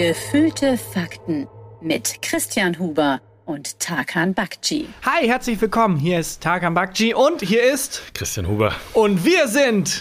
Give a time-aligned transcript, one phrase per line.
[0.00, 1.46] Gefühlte Fakten
[1.82, 4.88] mit Christian Huber und Tarkan Bakci.
[5.04, 5.98] Hi, herzlich willkommen.
[5.98, 8.72] Hier ist Tarkan Bakci und hier ist Christian Huber.
[8.94, 10.00] Und wir sind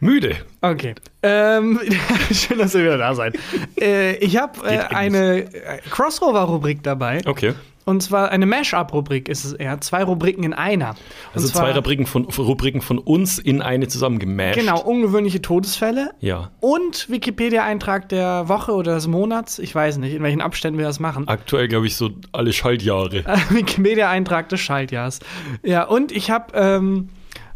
[0.00, 0.38] müde.
[0.60, 0.96] Okay.
[1.22, 1.80] Ähm,
[2.32, 3.38] schön, dass ihr wieder da seid.
[3.80, 5.44] äh, ich habe äh, eine
[5.88, 7.20] Crossover-Rubrik dabei.
[7.24, 7.54] Okay.
[7.88, 9.80] Und zwar eine Mash-up-Rubrik ist es eher.
[9.80, 10.94] Zwei Rubriken in einer.
[11.34, 14.58] Also zwei Rubriken von, Rubriken von uns in eine zusammengemasht.
[14.58, 16.10] Genau, ungewöhnliche Todesfälle.
[16.20, 16.50] Ja.
[16.60, 19.58] Und Wikipedia-Eintrag der Woche oder des Monats.
[19.58, 21.26] Ich weiß nicht, in welchen Abständen wir das machen.
[21.28, 23.24] Aktuell, glaube ich, so alle Schaltjahre.
[23.48, 25.20] Wikipedia-Eintrag des Schaltjahrs.
[25.62, 27.08] Ja, und ich habe ähm,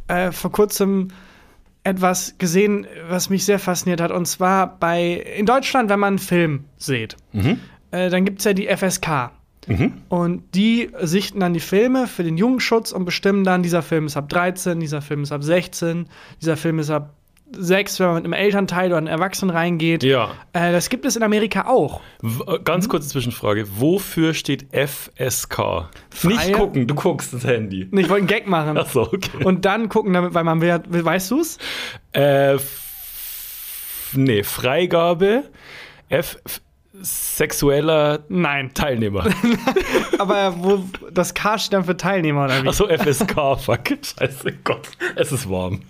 [0.08, 1.08] äh, vor kurzem
[1.84, 4.10] etwas gesehen, was mich sehr fasziniert hat.
[4.10, 7.60] Und zwar bei in Deutschland, wenn man einen Film sieht, mhm.
[7.90, 9.30] äh, dann gibt es ja die FSK.
[9.66, 9.92] Mhm.
[10.08, 14.16] Und die sichten dann die Filme für den Jugendschutz und bestimmen dann, dieser Film ist
[14.16, 16.06] ab 13, dieser Film ist ab 16,
[16.40, 17.14] dieser Film ist ab
[17.54, 20.02] 6, wenn man mit einem Elternteil oder einem Erwachsenen reingeht.
[20.02, 20.30] Ja.
[20.52, 22.00] Äh, das gibt es in Amerika auch.
[22.22, 23.66] W äh, ganz kurze Zwischenfrage.
[23.78, 25.88] Wofür steht FSK?
[26.10, 27.88] Freie Nicht gucken, du guckst das Handy.
[27.90, 28.76] Nee, ich wollte einen Gag machen.
[28.78, 29.44] Ach so, okay.
[29.44, 31.58] Und dann gucken, damit, weil man will, weißt du's?
[32.12, 32.56] Äh,
[34.14, 35.44] nee, Freigabe.
[36.08, 36.38] F
[37.02, 38.72] sexueller Nein.
[38.74, 39.26] Teilnehmer.
[40.18, 42.68] Aber wo das K steht dann für Teilnehmer oder wie?
[42.68, 43.88] Achso, FSK, fuck.
[43.88, 45.80] Scheiße, Gott, es ist warm.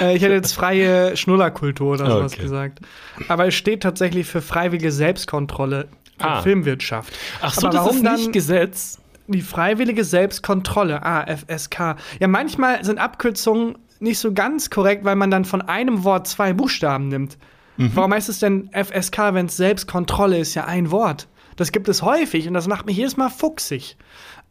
[0.00, 2.42] Äh, ich hätte jetzt freie Schnullerkultur oder sowas okay.
[2.42, 2.80] gesagt.
[3.28, 6.42] Aber es steht tatsächlich für freiwillige Selbstkontrolle der ah.
[6.42, 7.12] Filmwirtschaft.
[7.40, 9.00] Ach so, Aber warum das ist nicht Gesetz?
[9.28, 11.96] Die freiwillige Selbstkontrolle, ah, FSK.
[12.20, 16.52] Ja, manchmal sind Abkürzungen nicht so ganz korrekt, weil man dann von einem Wort zwei
[16.52, 17.36] Buchstaben nimmt.
[17.76, 17.92] Mhm.
[17.94, 21.28] Warum heißt es denn FSK, wenn es Selbstkontrolle ist, ja ein Wort?
[21.56, 23.96] Das gibt es häufig und das macht mich jedes Mal fuchsig.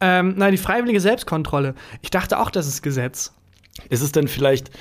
[0.02, 1.76] Ähm, na, die freiwillige Selbstkontrolle.
[2.02, 3.34] Ich dachte auch, das ist Gesetz.
[3.90, 4.72] Ist es denn vielleicht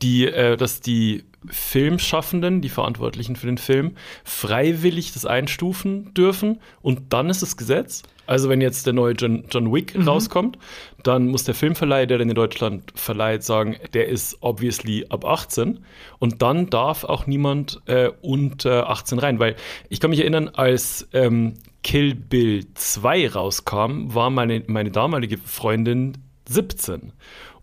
[0.00, 7.12] die, äh, dass die Filmschaffenden, die Verantwortlichen für den Film, freiwillig das einstufen dürfen und
[7.12, 8.02] dann ist es Gesetz?
[8.26, 10.08] Also wenn jetzt der neue John, John Wick mhm.
[10.08, 10.58] rauskommt,
[11.02, 15.80] dann muss der Filmverleih, der den in Deutschland verleiht, sagen, der ist obviously ab 18
[16.20, 19.56] und dann darf auch niemand äh, unter 18 rein, weil
[19.90, 26.16] ich kann mich erinnern, als ähm, Kill Bill 2 rauskam, war meine, meine damalige Freundin
[26.48, 27.12] 17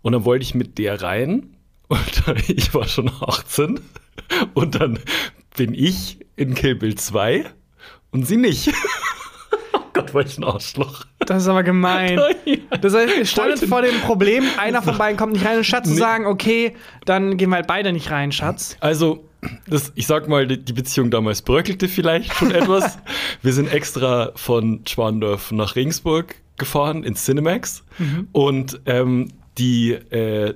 [0.02, 1.56] und dann wollte ich mit der rein
[1.88, 3.80] und ich war schon 18
[4.54, 4.98] und dann
[5.56, 7.44] bin ich in Kill Bill 2
[8.10, 8.72] und sie nicht.
[9.92, 11.04] Gott, welch ein Arschloch.
[11.18, 12.20] Das ist aber gemein.
[12.80, 15.94] Das heißt, ihr standet vor dem Problem, einer von beiden kommt nicht rein, statt zu
[15.94, 16.74] sagen, okay,
[17.04, 18.76] dann gehen wir halt beide nicht rein, Schatz.
[18.80, 19.28] Also,
[19.68, 22.98] das, ich sag mal, die Beziehung damals bröckelte vielleicht schon etwas.
[23.42, 27.84] wir sind extra von Schwandorf nach Regensburg gefahren, ins Cinemax.
[27.98, 28.28] Mhm.
[28.32, 30.54] Und ähm, die äh,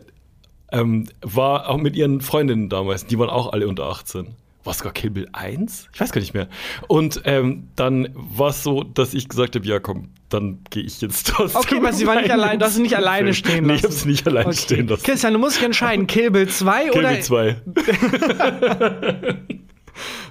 [0.72, 4.34] ähm, war auch mit ihren Freundinnen damals, die waren auch alle unter 18
[4.66, 5.88] war es sogar Kill Bill 1?
[5.94, 6.48] Ich weiß gar nicht mehr.
[6.88, 11.00] Und ähm, dann war es so, dass ich gesagt habe, ja komm, dann gehe ich
[11.00, 11.60] jetzt trotzdem.
[11.60, 13.66] Okay, aber sie war nicht allein, du hast sie nicht alleine stehen lassen.
[13.66, 14.56] Nee, ich habe sie nicht alleine okay.
[14.56, 15.04] stehen lassen.
[15.04, 17.14] Christian, du musst dich entscheiden, Kill Bill 2 Kill oder...
[17.14, 19.56] Kill Bill 2.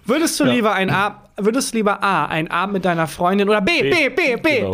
[0.05, 0.53] Würdest du ja.
[0.53, 4.09] lieber ein A, würdest du lieber A, ein Abend mit deiner Freundin oder B, B,
[4.09, 4.59] B, B?
[4.59, 4.71] Genau.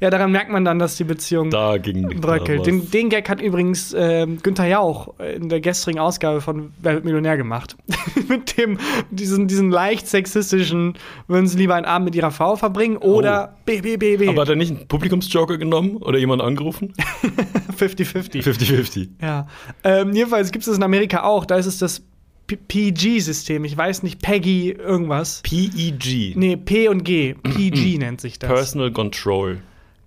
[0.00, 2.66] Ja, daran merkt man dann, dass die Beziehung da ging bröckelt.
[2.66, 7.04] Den, den, Gag hat übrigens äh, Günther Jauch in der gestrigen Ausgabe von Wer wird
[7.04, 7.76] Millionär gemacht.
[8.28, 8.78] mit dem,
[9.10, 10.94] diesen, diesen leicht sexistischen,
[11.28, 13.60] würden sie lieber einen Abend mit ihrer Frau verbringen oder oh.
[13.64, 14.28] B, B, B, B.
[14.28, 16.92] Aber hat er nicht einen Publikumsjoker genommen oder jemand angerufen?
[17.78, 18.42] 50-50.
[18.42, 19.08] 50-50.
[19.20, 19.46] Ja.
[19.84, 21.44] Ähm, jedenfalls gibt es das in Amerika auch.
[21.44, 22.02] Da ist es das
[22.56, 23.64] PG-System.
[23.64, 25.42] Ich weiß nicht, Peggy irgendwas.
[25.42, 26.36] PEG.
[26.36, 27.34] Nee, P und G.
[27.42, 28.48] PG nennt sich das.
[28.48, 29.58] Personal Control.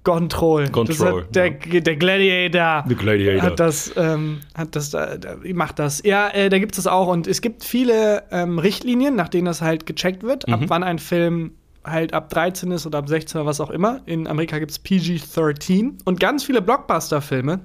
[0.03, 0.69] Control.
[0.69, 1.25] Control.
[1.31, 1.79] der, ja.
[1.79, 2.85] der Gladiator.
[2.88, 3.41] The Gladiator.
[3.41, 5.17] Hat das, ähm, hat das, äh,
[5.53, 6.03] macht das.
[6.05, 7.07] Ja, äh, da gibt es auch.
[7.07, 10.53] Und es gibt viele ähm, Richtlinien, nach denen das halt gecheckt wird, mhm.
[10.53, 11.53] ab wann ein Film
[11.84, 14.01] halt ab 13 ist oder ab 16 oder was auch immer.
[14.05, 16.00] In Amerika gibt es PG-13.
[16.05, 17.61] Und ganz viele Blockbuster-Filme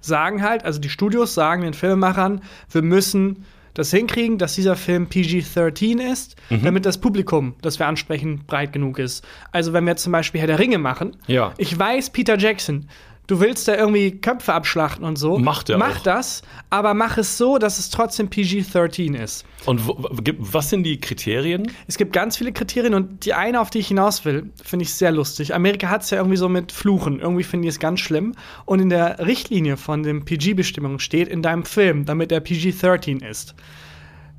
[0.00, 3.44] sagen halt, also die Studios sagen den Filmemachern, wir müssen
[3.78, 6.64] das hinkriegen, dass dieser Film PG-13 ist, mhm.
[6.64, 9.24] damit das Publikum, das wir ansprechen, breit genug ist.
[9.52, 11.54] Also wenn wir zum Beispiel Herr der Ringe machen, ja.
[11.58, 12.88] ich weiß, Peter Jackson,
[13.28, 15.38] du willst da irgendwie Köpfe abschlachten und so.
[15.38, 16.02] Macht er Mach auch.
[16.02, 19.44] das, aber mach es so, dass es trotzdem PG-13 ist.
[19.66, 21.70] Und was sind die Kriterien?
[21.86, 24.94] Es gibt ganz viele Kriterien und die eine, auf die ich hinaus will, finde ich
[24.94, 25.54] sehr lustig.
[25.54, 27.20] Amerika hat es ja irgendwie so mit Fluchen.
[27.20, 28.34] Irgendwie finde ich es ganz schlimm.
[28.64, 33.54] Und in der Richtlinie von den PG-Bestimmungen steht, in deinem Film, damit er PG-13 ist,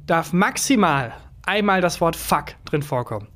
[0.08, 1.14] darf maximal
[1.46, 3.28] einmal das Wort Fuck drin vorkommen.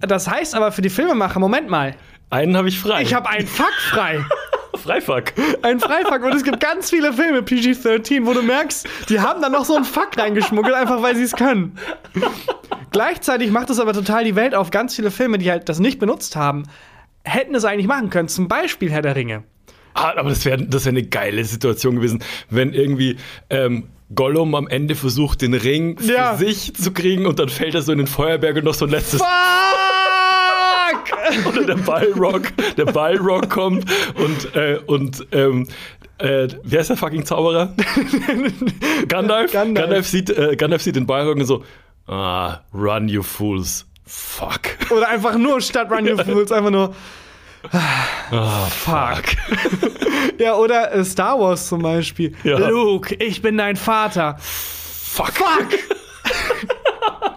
[0.00, 1.96] Das heißt aber für die Filmemacher, Moment mal.
[2.30, 3.02] Einen habe ich frei.
[3.02, 4.24] Ich habe einen Fuck frei.
[4.76, 5.32] Freifuck.
[5.62, 6.24] Ein Freifuck.
[6.24, 9.76] Und es gibt ganz viele Filme, PG-13, wo du merkst, die haben da noch so
[9.76, 11.78] einen Fuck reingeschmuggelt, einfach weil sie es können.
[12.90, 14.70] Gleichzeitig macht es aber total die Welt auf.
[14.70, 16.64] Ganz viele Filme, die halt das nicht benutzt haben,
[17.22, 18.28] hätten es eigentlich machen können.
[18.28, 19.44] Zum Beispiel Herr der Ringe.
[19.94, 23.16] Ah, aber das wäre das wär eine geile Situation gewesen, wenn irgendwie
[23.50, 26.34] ähm, Gollum am Ende versucht, den Ring für Ja.
[26.36, 28.90] sich zu kriegen und dann fällt er so in den Feuerberg und noch so ein
[28.90, 29.28] letztes Fuck!
[31.48, 32.42] oder der Balrog,
[32.76, 33.84] der Balrog kommt
[34.16, 35.66] und, äh, und ähm,
[36.18, 37.74] äh, wer ist der fucking Zauberer?
[39.08, 39.52] Gandalf?
[39.52, 39.52] Gandalf.
[39.52, 40.06] Gandalf.
[40.06, 41.64] sieht, äh, Gandalf sieht den Balrog und so,
[42.06, 43.86] ah, run you fools.
[44.06, 44.60] Fuck.
[44.90, 46.94] Oder einfach nur statt Run Your Fools, einfach nur.
[47.72, 49.24] Ah, Fuck.
[50.38, 52.34] Ja, oder äh, Star Wars zum Beispiel.
[52.44, 52.58] Ja.
[52.58, 54.36] Luke, ich bin dein Vater.
[54.38, 55.32] Fuck.
[55.32, 55.68] Fuck!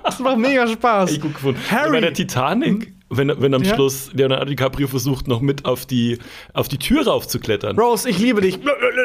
[0.03, 1.11] das macht mega Spaß.
[1.11, 1.61] Ich gut gefunden.
[1.71, 1.91] Harry.
[1.91, 3.73] Bei der Titanic, wenn, wenn am Ja.
[3.75, 6.19] Schluss Leonardo DiCaprio versucht, noch mit auf die,
[6.53, 7.77] auf die Tür raufzuklettern.
[7.79, 8.59] Rose, ich liebe dich.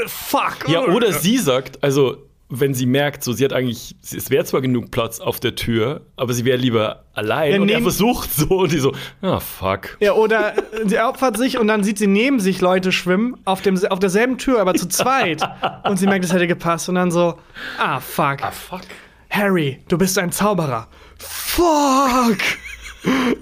[0.06, 0.68] Fuck.
[0.68, 2.16] Ja, oder sie sagt, also
[2.54, 6.02] wenn sie merkt, so sie hat eigentlich, es wäre zwar genug Platz auf der Tür,
[6.16, 9.96] aber sie wäre lieber allein Ja, und er versucht so und die so, ah fuck.
[10.00, 10.52] Ja, oder
[10.84, 14.36] sie opfert sich und dann sieht sie neben sich Leute schwimmen, auf, dem, auf derselben
[14.36, 15.42] Tür, aber zu zweit.
[15.84, 16.90] Und sie merkt, es hätte gepasst.
[16.90, 17.38] Und dann so,
[17.78, 18.40] ah, fuck.
[18.52, 18.82] fuck.
[19.30, 20.88] Harry, du bist ein Zauberer.
[21.16, 22.38] Fuck!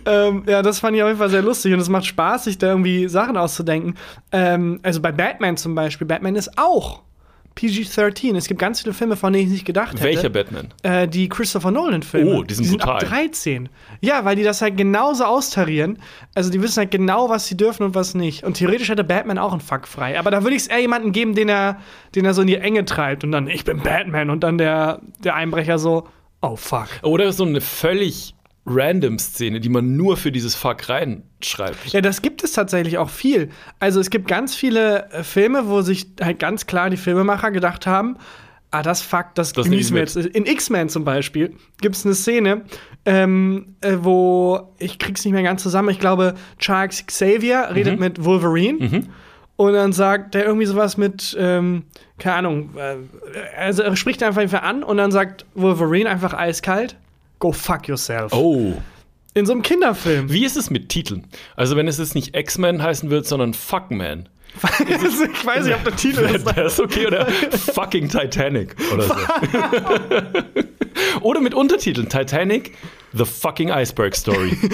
[0.07, 2.59] Ähm, ja, das fand ich auf jeden Fall sehr lustig und es macht Spaß, sich
[2.59, 3.95] da irgendwie Sachen auszudenken.
[4.33, 7.03] Ähm, also bei Batman zum Beispiel, Batman ist auch
[7.57, 8.37] PG-13.
[8.37, 10.05] Es gibt ganz viele Filme, von denen ich nicht gedacht hätte.
[10.05, 10.69] Welcher Batman?
[10.83, 12.39] Äh, die Christopher Nolan-Filme.
[12.39, 13.09] Oh, die sind ab brutal.
[13.09, 13.69] 13.
[14.01, 15.99] Ja, weil die das halt genauso austarieren.
[16.35, 18.45] Also die wissen halt genau, was sie dürfen und was nicht.
[18.45, 20.19] Und theoretisch hätte Batman auch einen Fuck frei.
[20.19, 21.79] Aber da würde ich es eher jemanden geben, den er,
[22.15, 23.25] den er so in die Enge treibt.
[23.25, 24.31] Und dann, ich bin Batman.
[24.31, 26.07] Und dann der, der Einbrecher so,
[26.41, 26.89] oh fuck.
[27.03, 28.35] Oder so eine völlig
[28.67, 31.93] random Szene, die man nur für dieses Fuck reinschreibt.
[31.93, 33.49] Ja, das gibt es tatsächlich auch viel.
[33.79, 37.87] Also es gibt ganz viele äh, Filme, wo sich halt ganz klar die Filmemacher gedacht
[37.87, 38.17] haben,
[38.71, 40.17] ah, das Fuck, das, Das genießen wir jetzt.
[40.17, 42.63] In X-Men zum Beispiel gibt es eine Szene,
[43.07, 48.01] ähm, äh, wo, ich krieg's nicht mehr ganz zusammen, ich glaube, Charles Xavier redet Mhm.
[48.01, 49.05] mit Wolverine.
[49.57, 51.83] Und dann sagt er irgendwie sowas mit, ähm,
[52.19, 52.97] keine Ahnung, äh,
[53.59, 56.97] also er spricht einfach an und dann sagt Wolverine einfach eiskalt,
[57.41, 58.33] go fuck yourself.
[58.33, 58.75] Oh.
[59.35, 60.31] In so einem Kinderfilm.
[60.31, 61.27] Wie ist es mit Titeln?
[61.57, 64.29] Also wenn es jetzt nicht X-Men heißen wird, sondern Fuckman.
[64.81, 66.45] ich weiß nicht, ob der Titel ist.
[66.45, 67.27] Wäre das okay oder
[67.75, 69.15] fucking Titanic oder so.
[71.21, 72.77] oder mit Untertiteln Titanic,
[73.13, 74.57] The fucking Iceberg Story.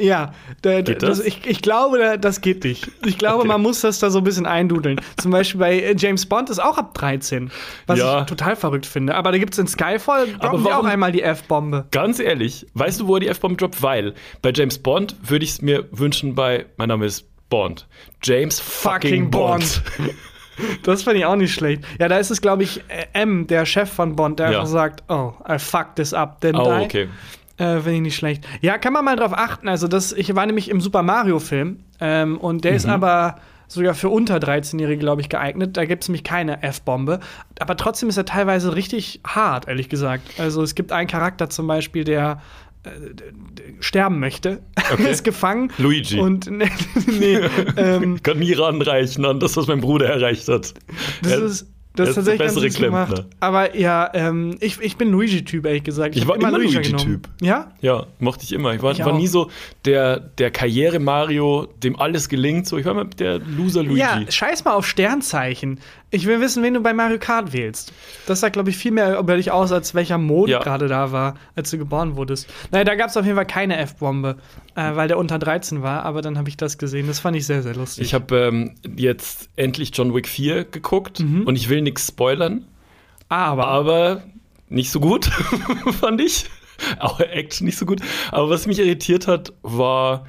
[0.00, 0.32] Ja,
[0.62, 1.18] da, Geht das?
[1.18, 1.26] das?
[1.26, 2.90] ich, ich glaube, da, das geht nicht.
[3.06, 3.48] Ich glaube, Okay.
[3.48, 5.00] man muss das da so ein bisschen eindudeln.
[5.16, 7.50] Zum Beispiel bei äh, James Bond ist auch ab 13,
[7.86, 8.20] was Ja.
[8.20, 9.14] ich total verrückt finde.
[9.14, 11.86] Aber da gibt es in Skyfall droppen die auch warum- einmal die F-Bombe.
[11.92, 13.80] Ganz ehrlich, weißt du, wo er die F-Bomb droppt?
[13.80, 17.86] Weil bei James Bond würde ich es mir wünschen bei, mein Name ist Bond.
[18.24, 19.82] James fucking, Fucking Bond.
[20.82, 21.84] Das fand ich auch nicht schlecht.
[21.98, 24.58] Ja, da ist es, glaube ich, äh, M, der Chef von Bond, der Ja.
[24.60, 26.84] einfach sagt, oh, I fucked this up, didn't Oh, I?
[26.84, 27.08] okay.
[27.58, 28.44] Äh, Finde ich nicht schlecht.
[28.60, 29.68] Ja, kann man mal drauf achten.
[29.68, 32.76] Also, das, ich war nämlich im Super Mario-Film ähm, und der Mhm.
[32.76, 33.36] ist aber
[33.68, 35.76] sogar für unter 13-Jährige, glaube ich, geeignet.
[35.76, 37.18] Da gibt es nämlich keine F-Bombe.
[37.58, 40.38] Aber trotzdem ist er teilweise richtig hart, ehrlich gesagt.
[40.38, 42.40] Also, es gibt einen Charakter zum Beispiel, der
[43.80, 44.62] sterben möchte.
[44.92, 45.10] Okay.
[45.10, 45.72] ist gefangen.
[45.78, 46.20] Luigi.
[46.20, 46.70] Und nee,
[47.18, 47.40] nee
[47.76, 50.74] ähm, kann nie ranreichen an das, was mein Bruder erreicht hat.
[51.22, 51.66] das Er- ist.
[51.98, 53.14] Er Das ist tatsächlich ganz bessere gemacht.
[53.14, 53.36] Klempner.
[53.40, 56.14] Aber ja, ähm, ich, ich bin Luigi-Typ, ehrlich gesagt.
[56.16, 57.28] Ich hab war immer Luigi Luigi-Typ.
[57.40, 57.72] Ja?
[57.80, 58.74] Ja, mochte ich immer.
[58.74, 59.50] Ich war, Ich war nie so
[59.84, 62.66] der, der Karriere-Mario, dem alles gelingt.
[62.66, 64.00] So, ich war immer der Loser Luigi.
[64.00, 65.80] Ja, scheiß mal auf Sternzeichen.
[66.10, 67.92] Ich will wissen, wen du bei Mario Kart wählst.
[68.26, 70.60] Das sagt, glaube ich, viel mehr über dich aus, als welcher Mond Ja.
[70.60, 72.48] gerade da war, als du geboren wurdest.
[72.70, 74.36] Naja, da gab es auf jeden Fall keine F-Bombe,
[74.76, 77.08] äh, weil der unter 13 war, aber dann habe ich das gesehen.
[77.08, 78.04] Das fand ich sehr, sehr lustig.
[78.04, 81.42] Ich habe ähm, jetzt endlich John Wick 4 geguckt Mhm.
[81.42, 82.66] und ich will nichts spoilern,
[83.28, 84.22] aber, aber
[84.68, 85.24] nicht so gut,
[86.00, 86.46] fand ich.
[86.98, 88.00] Auch Action nicht so gut.
[88.30, 90.26] Aber was mich irritiert hat, war,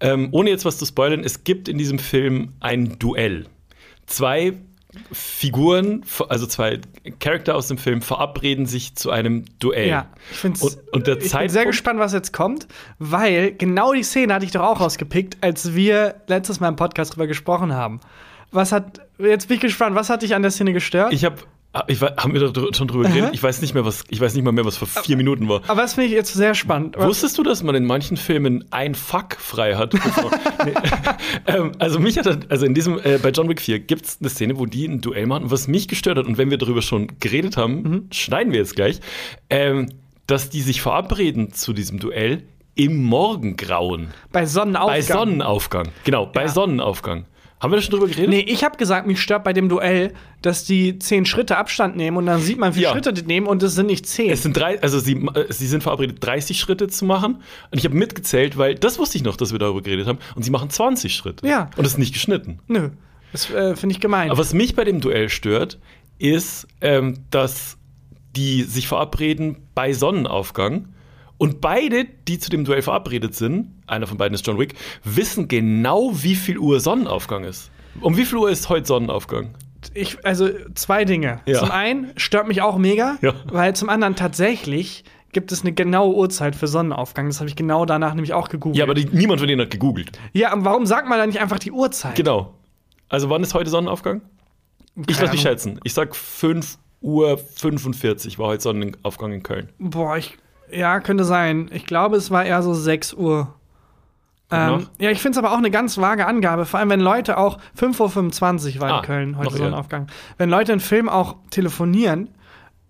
[0.00, 3.46] ähm, ohne jetzt was zu spoilern, es gibt in diesem Film ein Duell.
[4.06, 4.52] Zwei
[5.12, 6.80] Figuren, also zwei
[7.18, 9.88] Charakter aus dem Film verabreden sich zu einem Duell.
[9.88, 12.66] ja, ich finde Und, und der Ich bin sehr gespannt, was jetzt kommt,
[12.98, 17.14] weil genau die Szene hatte ich doch auch rausgepickt, als wir letztes Mal im Podcast
[17.14, 18.00] drüber gesprochen haben.
[18.52, 21.12] Was hat, jetzt bin ich gespannt, was hat dich an der Szene gestört?
[21.12, 21.36] ich habe
[21.88, 23.30] ich war, haben wir da schon drüber geredet?
[23.34, 25.60] Ich weiß nicht mehr, was ich weiß nicht mal mehr, was vor vier Minuten war.
[25.68, 26.96] aber das finde ich jetzt sehr spannend.
[26.96, 29.92] Wusstest du, dass man in manchen Filmen ein Fuck frei hat?
[30.64, 30.72] nee.
[31.46, 34.30] ähm, also mich hat also in diesem äh, bei John Wick 4 gibt es eine
[34.30, 35.44] Szene, wo die ein Duell machen.
[35.44, 38.08] Und was mich gestört hat und wenn wir darüber schon geredet haben, Mhm.
[38.10, 39.00] schneiden wir jetzt gleich,
[39.50, 39.90] ähm,
[40.26, 42.42] dass die sich verabreden zu diesem Duell
[42.74, 44.96] im Morgengrauen bei Sonnenaufgang.
[44.96, 45.88] bei Sonnenaufgang.
[46.04, 46.48] Genau, bei Ja.
[46.48, 47.26] Sonnenaufgang.
[47.58, 48.28] Haben wir da schon drüber geredet?
[48.28, 52.18] Nee, ich habe gesagt, mich stört bei dem Duell, dass die zehn Schritte Abstand nehmen
[52.18, 52.92] und dann sieht man, wie viele Ja.
[52.92, 54.30] Schritte die nehmen und es sind nicht zehn.
[54.30, 57.36] Es sind drei, also sie, äh, sie sind verabredet, 30 Schritte zu machen.
[57.70, 60.18] Und ich habe mitgezählt, weil das wusste ich noch, dass wir darüber geredet haben.
[60.34, 61.46] Und sie machen 20 Schritte.
[61.46, 61.70] Ja.
[61.76, 62.58] Und es ist nicht geschnitten.
[62.68, 62.90] Nö,
[63.32, 64.30] das äh, finde ich gemein.
[64.30, 65.78] Aber was mich bei dem Duell stört,
[66.18, 67.78] ist, ähm, dass
[68.36, 70.88] die sich verabreden bei Sonnenaufgang.
[71.38, 74.74] Und beide, die zu dem Duell verabredet sind, einer von beiden ist John Wick,
[75.04, 77.70] wissen genau, wie viel Uhr Sonnenaufgang ist.
[78.00, 79.54] Um wie viel Uhr ist heute Sonnenaufgang?
[79.94, 81.40] ich, also zwei Dinge.
[81.46, 81.60] Ja.
[81.60, 83.34] Zum einen stört mich auch mega, Ja.
[83.46, 87.26] weil zum anderen tatsächlich gibt es eine genaue Uhrzeit für Sonnenaufgang.
[87.28, 88.78] Das habe ich genau danach nämlich auch gegoogelt.
[88.78, 90.18] Ja, aber die, niemand von denen hat gegoogelt.
[90.32, 92.14] ja, und warum sagt man da nicht einfach die Uhrzeit?
[92.16, 92.54] Genau.
[93.08, 94.22] Also wann ist heute Sonnenaufgang?
[95.06, 95.78] Ich lass mich schätzen.
[95.84, 99.68] Ich sag 5 Uhr 45 war heute Sonnenaufgang in Köln.
[99.78, 100.36] Boah, ich,
[100.70, 101.70] ja, könnte sein.
[101.72, 103.54] Ich glaube, es war eher so 6 Uhr.
[104.50, 107.36] Ähm, ja, ich finde es aber auch eine ganz vage Angabe, vor allem wenn Leute
[107.36, 109.58] auch 5.25 Uhr war Ah, in Köln heute noch eher.
[109.58, 110.06] Sonnenaufgang.
[110.38, 112.28] Wenn Leute in Film auch telefonieren,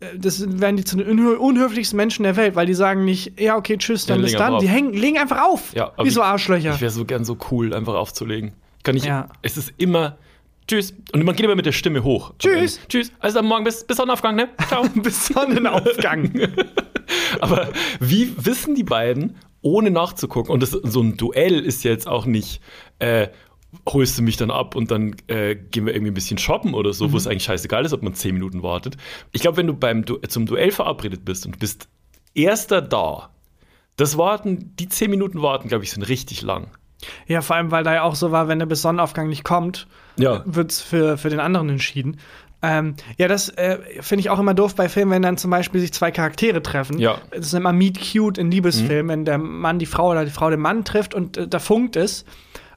[0.00, 3.40] äh, das werden die zu den unhö unhöflichsten Menschen der Welt, weil die sagen nicht,
[3.40, 4.58] ja, okay, tschüss, dann Ja, bis dann.
[4.58, 5.72] Die hängen, legen einfach auf.
[5.74, 6.74] Ja, Wie so ich- Arschlöcher.
[6.74, 8.52] Ich wäre so gern so cool, einfach aufzulegen.
[8.82, 9.04] Kann ich.
[9.04, 9.28] Ja.
[9.40, 10.18] Es ist immer
[10.68, 10.94] Tschüss.
[11.12, 12.34] Und man geht immer mit der Stimme hoch.
[12.38, 12.76] Tschüss.
[12.76, 12.88] Ende.
[12.88, 13.12] Tschüss.
[13.20, 14.48] Also dann morgen bis, bis Sonnenaufgang, ne?
[14.68, 14.84] Ciao.
[14.94, 16.32] bis Sonnenaufgang.
[17.40, 17.70] Aber
[18.00, 22.26] wie wissen die beiden, ohne nachzugucken, und das, so ein Duell ist ja jetzt auch
[22.26, 22.60] nicht,
[22.98, 23.28] äh,
[23.88, 26.92] holst du mich dann ab und dann äh, gehen wir irgendwie ein bisschen shoppen oder
[26.92, 28.96] so, wo es eigentlich scheißegal ist, ob man zehn Minuten wartet.
[29.32, 31.88] Ich glaube, wenn du beim du zum Duell verabredet bist und du bist
[32.34, 33.30] erster da,
[33.96, 36.70] das Warten, die zehn Minuten warten, glaube ich, sind richtig lang.
[37.26, 39.86] Ja, vor allem, weil da ja auch so war, wenn der bis Sonnenaufgang nicht kommt,
[40.18, 40.42] Ja.
[40.46, 42.18] wird es für, für den anderen entschieden.
[42.62, 45.80] Ähm, ja, das äh, finde ich auch immer doof bei Filmen, wenn dann zum Beispiel
[45.80, 46.98] sich zwei Charaktere treffen.
[46.98, 47.18] Ja.
[47.30, 50.48] Das ist immer Meet Cute in Liebesfilmen, wenn der Mann die Frau oder die Frau
[50.50, 52.24] den Mann trifft und äh, da funkt es.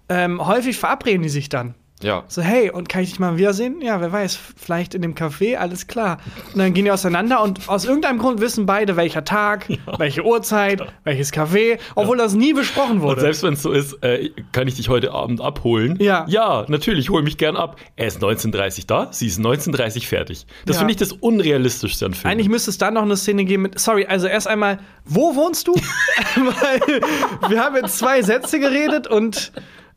[0.10, 1.76] Ähm, häufig verabreden die sich dann.
[2.02, 2.24] Ja.
[2.30, 3.82] So, hey, und kann ich dich mal wiedersehen?
[3.82, 6.20] Ja, wer weiß, vielleicht in dem Café, alles klar.
[6.54, 10.82] Und dann gehen die auseinander und aus irgendeinem Grund wissen beide, welcher Tag, welche Uhrzeit,
[11.04, 13.22] welches Café, obwohl das nie besprochen Und wurde.
[13.22, 15.98] selbst wenn es so ist, äh, kann ich dich heute Abend abholen?
[16.00, 16.26] Ja.
[16.30, 17.76] Ja, natürlich, hol mich gern ab.
[17.98, 20.46] Er ist 19.30 da, sie ist 19.30 fertig.
[20.66, 20.80] Das Ja.
[20.80, 22.32] finde ich das Unrealistischste an Filmen.
[22.32, 25.68] Eigentlich müsste es dann noch eine Szene geben mit, sorry, also erst einmal, wo wohnst
[25.68, 25.74] du?
[26.36, 27.02] Weil
[27.50, 29.52] wir haben jetzt zwei Sätze geredet und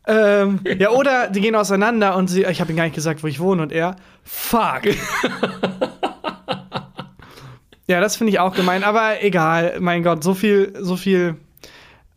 [0.07, 3.27] ähm, ja, oder die gehen auseinander und sie, ich habe ihm gar nicht gesagt, wo
[3.27, 4.83] ich wohne und er, fuck.
[7.87, 11.37] ja, das finde ich auch gemein, aber egal, mein Gott, so viel, so viel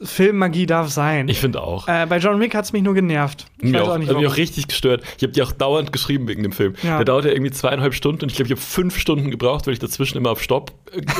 [0.02, 1.30] Filmmagie darf sein.
[1.30, 1.88] ich finde auch.
[1.88, 3.46] äh, bei John Wick hat es mich nur genervt.
[3.60, 5.04] Ich mir weiß auch, auch nicht, hat mich auch richtig gestört.
[5.18, 6.76] Ich habe die auch dauernd geschrieben wegen dem Film.
[6.84, 6.98] Ja.
[6.98, 9.74] Der dauert ja irgendwie zweieinhalb Stunden und ich glaube, ich habe fünf Stunden gebraucht, weil
[9.74, 10.74] ich dazwischen immer auf Stopp,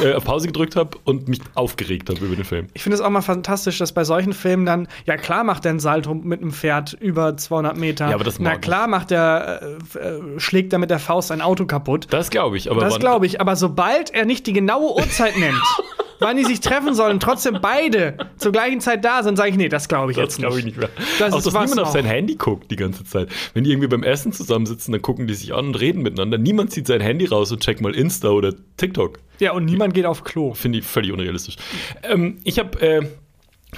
[0.04, 2.68] äh, auf Pause gedrückt habe und mich aufgeregt habe über den Film.
[2.74, 5.72] Ich finde es auch mal fantastisch, dass bei solchen Filmen dann, ja klar macht der
[5.72, 8.10] ein Salto mit einem Pferd über 200 Meter.
[8.10, 9.62] Ja, aber das Na klar macht der,
[9.96, 12.08] äh, äh, schlägt er mit der Faust ein Auto kaputt.
[12.10, 13.40] Das glaube ich, aber Das glaube ich.
[13.40, 15.56] Aber sobald er nicht die genaue Uhrzeit nennt,
[16.20, 19.70] wann die sich treffen sollen, trotzdem beide zur gleichen Zeit da sind, sage ich, nee,
[19.70, 20.66] das glaube ich Das jetzt glaube nicht.
[20.68, 20.90] ich nicht mehr.
[21.20, 23.30] Das auch dass niemand auf sein Handy guckt die ganze Zeit.
[23.54, 26.38] Wenn die irgendwie beim Essen zusammensitzen, dann gucken die sich an und reden miteinander.
[26.38, 29.20] Niemand zieht sein Handy raus und checkt mal Insta oder TikTok.
[29.40, 30.54] Ja, und niemand geht auf Klo.
[30.54, 31.58] Finde ich völlig unrealistisch.
[32.04, 33.06] Ähm, ich habe, äh,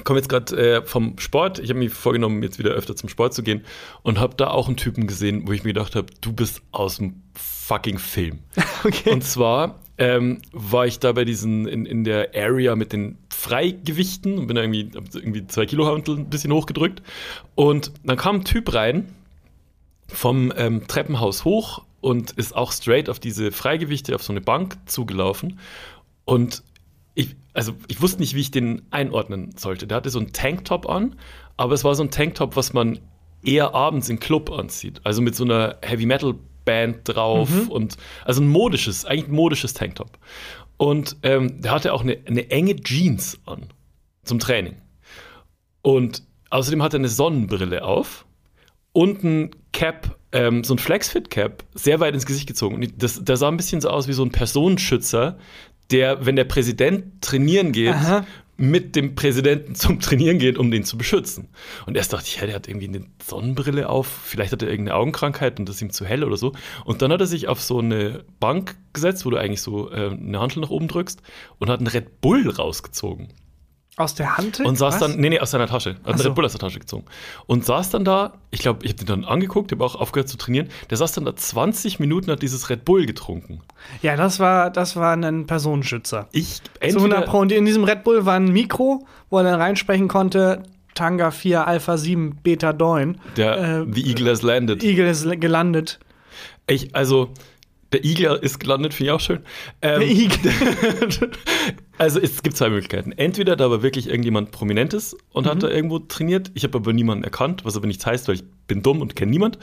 [0.03, 1.57] komme jetzt gerade äh, vom Sport.
[1.59, 3.63] Ich habe mir vorgenommen, jetzt wieder öfter zum Sport zu gehen
[4.03, 6.97] und habe da auch einen Typen gesehen, wo ich mir gedacht habe, du bist aus
[6.97, 8.39] dem fucking Film.
[8.83, 9.09] Okay.
[9.09, 14.37] Und zwar ähm, war ich da bei diesen in, in der Area mit den Freigewichten
[14.37, 17.01] und bin da irgendwie, irgendwie zwei Kilo Hantel ein bisschen hochgedrückt.
[17.55, 19.13] Und dann kam ein Typ rein
[20.07, 24.77] vom ähm, Treppenhaus hoch und ist auch straight auf diese Freigewichte auf so eine Bank
[24.85, 25.59] zugelaufen.
[26.25, 26.63] Und
[27.15, 29.87] ich, also ich wusste nicht, wie ich den einordnen sollte.
[29.87, 31.15] Der hatte so einen Tanktop an,
[31.57, 32.99] aber es war so ein Tanktop, was man
[33.43, 35.01] eher abends im Club anzieht.
[35.03, 36.35] Also mit so einer Heavy Metal
[36.67, 40.19] Band drauf und also ein modisches, eigentlich ein modisches Tanktop.
[40.75, 43.65] Und ähm, der hatte auch eine, eine enge Jeans an
[44.23, 44.75] zum Training.
[45.81, 48.25] Und außerdem hat er eine Sonnenbrille auf
[48.91, 52.75] und ein Cap, ähm, so ein Flexfit-Cap, sehr weit ins Gesicht gezogen.
[52.75, 55.37] Und das, der sah ein bisschen so aus wie so ein Personenschützer,
[55.89, 58.25] der, wenn der Präsident trainieren geht, Aha.
[58.57, 61.47] Mit dem Präsidenten zum Trainieren geht, um den zu beschützen.
[61.85, 64.97] Und erst dachte ich, ja, der hat irgendwie eine Sonnenbrille auf, vielleicht hat er irgendeine
[64.97, 66.53] Augenkrankheit und das ist ihm zu hell oder so.
[66.83, 70.09] Und dann hat er sich auf so eine Bank gesetzt, wo du eigentlich so äh,
[70.09, 71.21] eine Handel nach oben drückst
[71.59, 73.29] und hat einen Red Bull rausgezogen.
[73.99, 74.59] Aus der Hand?
[74.59, 74.99] Und saß Was?
[74.99, 75.95] dann, nee, nee, aus seiner Tasche.
[75.95, 76.25] Hat einen so.
[76.25, 77.05] Red Bull aus der Tasche gezogen.
[77.47, 80.37] Und saß dann da, ich glaube, ich habe den dann angeguckt, habe auch aufgehört zu
[80.37, 80.69] trainieren.
[80.91, 83.61] Der saß dann da 20 Minuten, hat dieses Red Bull getrunken.
[84.03, 86.27] Ja, das war, das war ein Personenschützer.
[86.31, 87.39] Ich, Zu 100 entweder, Pro.
[87.39, 90.61] Und in diesem Red Bull war ein Mikro, wo er dann reinsprechen konnte:
[90.93, 93.19] Tanga 4 Alpha 7 Beta Doin.
[93.35, 94.83] Der Äh, The Eagle has landed.
[94.83, 95.97] Igel ist gelandet.
[96.67, 97.29] Ich, also,
[97.93, 99.39] der Igel ist gelandet, finde ich auch schön.
[99.81, 100.51] Ähm, Der Igel.
[101.97, 103.11] also es gibt zwei Möglichkeiten.
[103.11, 105.49] Entweder da war wirklich irgendjemand Prominentes und Mhm.
[105.49, 106.51] hat da irgendwo trainiert.
[106.53, 109.31] Ich habe aber niemanden erkannt, was aber nichts heißt, weil ich bin dumm und kenne
[109.31, 109.57] niemand.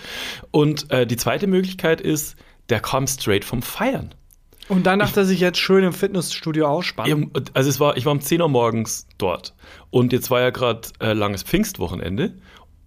[0.50, 2.36] Und äh, die zweite Möglichkeit ist,
[2.68, 4.14] der kam straight vom Feiern.
[4.68, 7.30] Und dann dachte er sich jetzt schön im Fitnessstudio ausspannen.
[7.52, 9.54] Also es war, ich war um 10 Uhr morgens dort.
[9.90, 12.34] Und jetzt war ja gerade äh, langes Pfingstwochenende.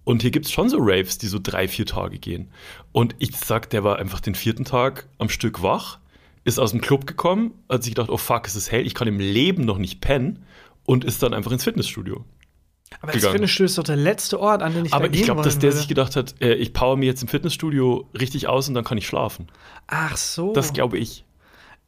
[0.02, 2.50] Und hier gibt es schon so Raves, die so drei, vier Tage gehen.
[2.92, 5.98] Und ich sag, der war einfach den vierten Tag am Stück wach,
[6.44, 9.08] ist aus dem Club gekommen, hat sich gedacht, oh fuck, es ist hell, ich kann
[9.08, 10.44] im Leben noch nicht pennen
[10.84, 12.24] und ist dann einfach ins Fitnessstudio.
[13.00, 13.32] Aber das gegangen.
[13.34, 15.78] Fitnessstudio ist doch der letzte Ort, an den ich Aber ich glaube, dass der würde.
[15.78, 18.96] sich gedacht hat, äh, ich power mir jetzt im Fitnessstudio richtig aus und dann kann
[18.96, 19.48] ich schlafen.
[19.88, 20.52] Ach so.
[20.54, 21.24] Das glaube ich.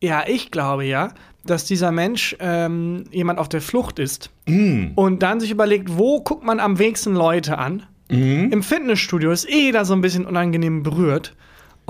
[0.02, 1.12] Ja, ich glaube ja,
[1.44, 4.88] dass dieser Mensch ähm, jemand auf der Flucht ist Mm.
[4.96, 7.84] und dann sich überlegt, wo guckt man am wenigsten Leute an?
[8.10, 8.50] Mhm.
[8.52, 11.34] Im Fitnessstudio ist eh da so ein bisschen unangenehm berührt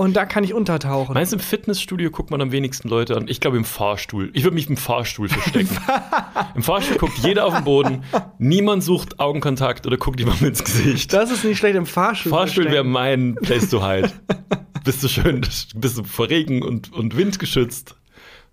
[0.01, 1.13] und da kann ich untertauchen.
[1.13, 3.27] Meinst du, im Fitnessstudio guckt man am wenigsten Leute an?
[3.27, 4.31] Ich glaube im Fahrstuhl.
[4.33, 5.77] Ich würde mich im Fahrstuhl verstecken.
[6.55, 8.03] Im Fahrstuhl guckt jeder auf den Boden.
[8.39, 11.13] Niemand sucht Augenkontakt oder guckt jemandem ins Gesicht.
[11.13, 12.31] das ist nicht schlecht im Fahrstuhl.
[12.31, 14.11] Fahrstuhl wäre mein Place to hide.
[14.83, 15.41] bist du schön,
[15.75, 17.95] bist du vor Regen und, und Wind geschützt.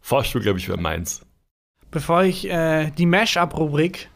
[0.02, 1.22] Fahrstuhl, glaube ich, wäre meins.
[1.90, 4.10] Bevor ich äh, die Mash-up-Rubrik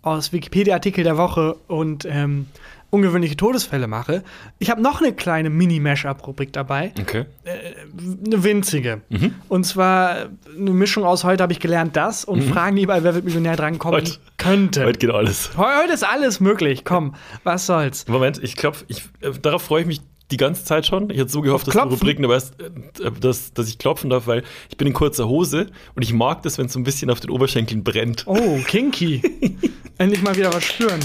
[0.00, 2.46] aus Wikipedia-Artikel der Woche und ähm,
[2.90, 4.22] ungewöhnliche Todesfälle mache,
[4.58, 6.92] ich habe noch eine kleine Mini-Mash-up-Rubrik dabei.
[7.00, 7.26] Okay.
[8.26, 9.02] eine winzige.
[9.08, 9.34] Mhm.
[9.48, 13.14] Und zwar eine Mischung aus heute habe ich gelernt das und Fragen, die bei Wer
[13.14, 14.06] wird Millionär drankommen Mhm.
[14.06, 14.84] Heute- könnten.
[14.84, 15.50] Heute geht alles.
[15.56, 16.84] Heu- Heute ist alles möglich.
[16.84, 17.14] Komm,
[17.44, 18.06] was soll's.
[18.08, 18.84] Moment, ich klopfe.
[18.88, 21.08] Ich, äh, darauf freue ich mich die ganze Zeit schon.
[21.10, 21.98] Ich hätte so gehofft, dass du Klopfen?
[21.98, 25.68] Rubriken dabei hast, äh, dass, dass ich klopfen darf, weil ich bin in kurzer Hose
[25.94, 28.24] und ich mag das, wenn es so ein bisschen auf den Oberschenkeln brennt.
[28.26, 29.22] Oh, kinky.
[29.98, 31.00] Endlich mal wieder was spüren.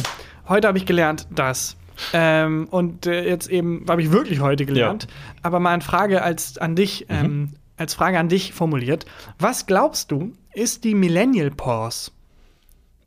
[0.47, 1.75] Heute habe ich gelernt das.
[2.12, 5.07] Ähm, und äh, jetzt eben habe ich wirklich heute gelernt.
[5.41, 7.15] Aber mal eine Frage als an dich, Mhm.
[7.15, 9.05] ähm, als Frage an dich formuliert.
[9.39, 12.12] Was glaubst du, ist die Millennial Pause?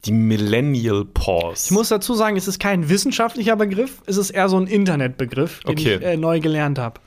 [0.05, 1.64] Die Millennial Pause.
[1.66, 5.61] Ich muss dazu sagen, es ist kein wissenschaftlicher Begriff, es ist eher so ein Internetbegriff,
[5.64, 5.96] den Okay.
[5.96, 7.01] ich äh, neu gelernt habe.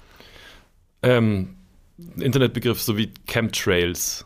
[1.02, 1.56] ähm,
[2.18, 4.26] Internetbegriff so wie Chemtrails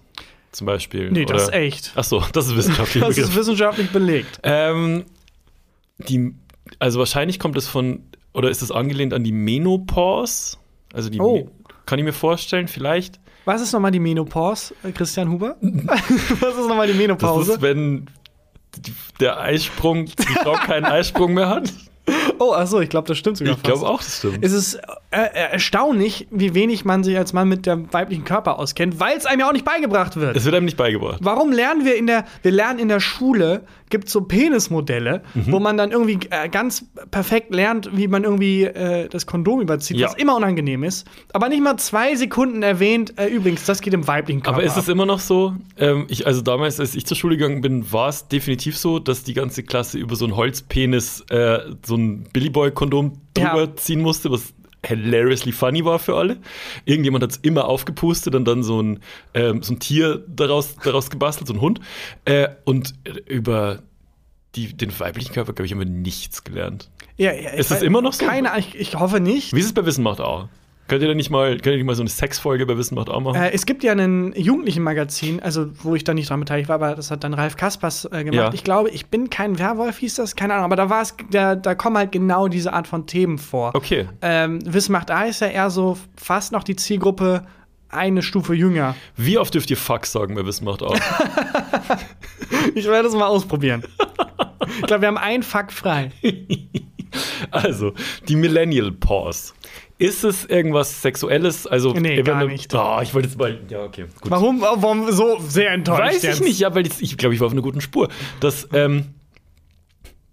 [0.52, 1.12] zum Beispiel.
[1.12, 1.92] Nee, das ist echt.
[1.96, 4.40] Ach so, das ist wissenschaftlicher Das ist wissenschaftlich belegt.
[4.44, 5.06] Ähm,
[6.10, 6.34] die,
[6.80, 10.58] also wahrscheinlich kommt es von, oder ist es angelehnt an die Menopause?
[10.94, 11.50] Also die, Oh.
[11.86, 13.20] Kann ich mir vorstellen, vielleicht.
[13.46, 15.58] Was ist nochmal die Menopause, äh, Christian Huber?
[15.62, 17.54] Was ist nochmal die Das Menopause?
[17.54, 18.10] ist, wenn
[19.20, 21.72] der Eisprung, die Frau keinen Eisprung mehr hat.
[22.40, 24.40] Oh, ach so, ich glaube, das stimmt sogar Ich glaube auch, das stimmt.
[24.42, 24.80] Es ist äh,
[25.12, 29.26] äh, erstaunlich, wie wenig man sich als Mann mit dem weiblichen Körper auskennt, weil es
[29.26, 30.36] einem ja auch nicht beigebracht wird.
[30.36, 31.20] Es wird einem nicht beigebracht.
[31.22, 35.52] Warum lernen wir in der, wir lernen in der Schule, gibt so Penismodelle, Mhm.
[35.52, 39.98] wo man dann irgendwie äh, ganz perfekt lernt, wie man irgendwie äh, das Kondom überzieht,
[39.98, 40.08] Ja.
[40.08, 41.08] was immer unangenehm ist.
[41.32, 44.58] Aber nicht mal zwei Sekunden erwähnt, äh, übrigens, das geht im weiblichen Körper.
[44.58, 45.54] Aber ist es immer noch so?
[45.78, 49.24] Ähm, ich, also damals, als ich zur Schule gegangen bin, war es definitiv so, dass
[49.24, 51.60] die ganze Klasse über so einen Holzpenis äh,
[51.94, 53.76] so ein Billy Boy Kondom drüber Ja.
[53.76, 54.54] ziehen musste, was
[54.86, 56.38] hilariously funny war für alle.
[56.86, 59.00] Irgendjemand hat es immer aufgepustet und dann so ein,
[59.34, 61.80] ähm, so ein Tier daraus, daraus gebastelt, so ein Hund.
[62.26, 62.94] Äh, und
[63.28, 63.84] über
[64.56, 66.90] die, den weiblichen Körper, glaube ich, haben wir nichts gelernt.
[67.18, 68.26] ja, ja, ist es weiß- immer noch so?
[68.26, 69.54] Keine, ich, ich hoffe nicht.
[69.54, 70.50] Wie ist es bei Wissen macht auch?
[70.88, 73.10] Könnt ihr da nicht mal, könnt ihr nicht mal so eine Sexfolge bei Wissen macht
[73.10, 73.42] auch machen?
[73.42, 76.96] Äh, es gibt ja ein Jugendlichen-Magazin, also wo ich da nicht dran beteiligt war, aber
[76.96, 78.34] das hat dann Ralf Kaspers äh, gemacht.
[78.34, 78.54] Ja.
[78.54, 81.56] Ich glaube, ich bin kein Werwolf, hieß das, keine Ahnung, aber da war es, da,
[81.56, 83.72] da kommen halt genau diese Art von Themen vor.
[83.76, 84.08] okay.
[84.22, 87.46] Ähm, Wiss macht A ist ja eher so fast noch die Zielgruppe
[87.90, 88.96] eine Stufe jünger.
[89.16, 90.98] Wie oft dürft ihr Fuck sagen bei Wissen macht auch?
[92.76, 93.84] Ich werde es mal ausprobieren.
[94.80, 96.12] ich glaube, wir haben einen Fuck frei.
[97.52, 97.94] Also,
[98.28, 99.54] die Millennial Pause.
[100.04, 101.66] Ist es irgendwas Sexuelles?
[101.66, 102.74] Also, Nee, wenn gar nicht.
[102.76, 103.58] Oh, ich wollte jetzt mal.
[103.70, 104.06] Ja, okay.
[104.20, 104.30] Gut.
[104.32, 106.02] Warum, warum so sehr enttäuscht?
[106.02, 106.42] Weiß ich jetzt?
[106.42, 108.10] nicht, ja, weil jetzt, ich glaube, ich war auf einer guten Spur.
[108.42, 109.06] Das, ähm,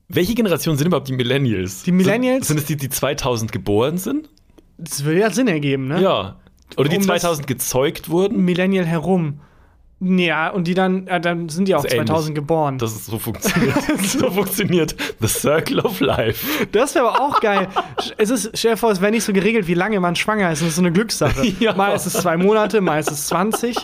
[0.08, 1.84] welche Generation sind überhaupt die Millennials?
[1.84, 2.48] Die Millennials?
[2.48, 4.28] Sind, sind es die, die 2000 geboren sind?
[4.76, 6.02] Das würde ja Sinn ergeben, ne?
[6.02, 6.40] Ja.
[6.76, 8.44] Oder die Um das- 2000 gezeugt wurden?
[8.44, 9.40] Millennial herum.
[10.02, 12.08] Ja, und die dann, äh, dann sind die auch Das ist ähnlich.
[12.08, 12.78] 2000 geboren.
[12.78, 13.74] Das ist so funktioniert.
[14.02, 16.66] so funktioniert The Circle of Life.
[16.72, 17.68] Das wäre aber auch geil.
[18.16, 20.62] es ist, stell dir vor, es wäre nicht so geregelt, wie lange man schwanger ist.
[20.62, 21.46] Das ist so eine Glückssache.
[21.60, 21.74] Ja.
[21.74, 23.76] Mal ist es zwei Monate, mal ist es 20.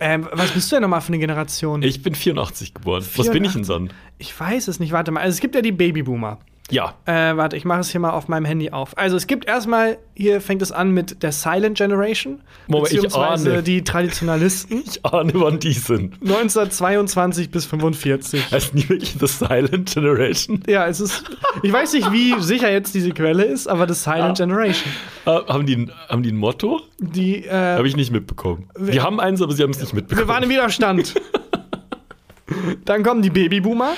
[0.00, 1.82] ähm, was bist du denn nochmal für eine Generation?
[1.82, 3.04] Ich bin 84 geboren.
[3.16, 3.90] Was bin ich denn dann?
[4.18, 5.20] Ich weiß es nicht, warte mal.
[5.20, 6.38] Also es gibt ja die Babyboomer.
[6.68, 6.94] Ja.
[7.04, 8.98] Äh, warte, ich mache es hier mal auf meinem Handy auf.
[8.98, 13.52] Also es gibt erstmal, hier fängt es an mit der Silent Generation, Moment, ich beziehungsweise
[13.52, 13.62] ahne.
[13.62, 14.82] die Traditionalisten.
[14.84, 16.14] Ich ahne, wann die sind.
[16.22, 18.50] 1922 bis 45.
[18.50, 20.60] Heißt nie wirklich The Silent Generation?
[20.66, 21.22] Ja, es ist.
[21.62, 24.92] Ich weiß nicht, wie sicher jetzt diese Quelle ist, aber das Silent Generation.
[25.24, 26.80] Äh, haben, die, ein- haben die ein Motto?
[26.98, 28.68] Die, äh, Habe ich nicht mitbekommen.
[28.76, 30.26] Die haben eins, aber sie haben es nicht wir mitbekommen.
[30.28, 31.14] waren im Widerstand.
[32.84, 33.92] Dann kommen die Babyboomer.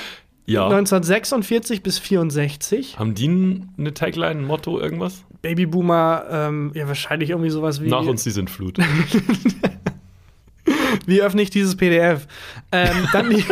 [0.49, 0.65] Ja.
[0.65, 2.99] 1946 bis 64.
[2.99, 5.23] Haben die eine Tagline, ein Motto, irgendwas?
[5.41, 7.87] Babyboomer, ähm, ja, wahrscheinlich irgendwie sowas wie.
[7.87, 8.77] Nach uns die sind Flut.
[11.05, 12.27] Wie öffne ich dieses PDF?
[12.71, 13.43] Ähm, dann, die,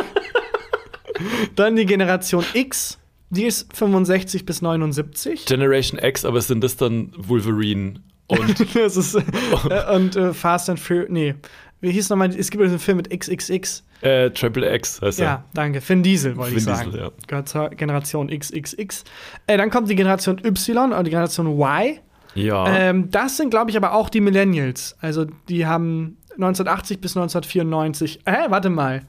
[1.56, 3.00] dann die Generation X.
[3.30, 5.46] Die ist 65 bis 79.
[5.46, 11.10] Generation X, aber sind das dann Wolverine und ist, äh, und äh, Fast and Furious.
[11.10, 11.36] Nee.
[11.82, 12.30] Wie hieß nochmal?
[12.36, 13.84] Es gibt einen Film mit XXX.
[14.02, 15.44] äh, Triple X, heißt Ja, er.
[15.54, 15.82] danke.
[15.88, 16.92] Vin Diesel wollte ich sagen.
[16.92, 17.12] Diesel, ja.
[17.28, 19.04] Gehört zur Generation XXX.
[19.46, 22.00] Äh, dann kommt die Generation Y und die Generation Y.
[22.36, 22.68] Ja.
[22.68, 24.96] Ähm, das sind, glaube ich, aber auch die Millennials.
[25.02, 28.20] Also die haben 1980 bis 1994.
[28.26, 29.04] Hä, warte mal.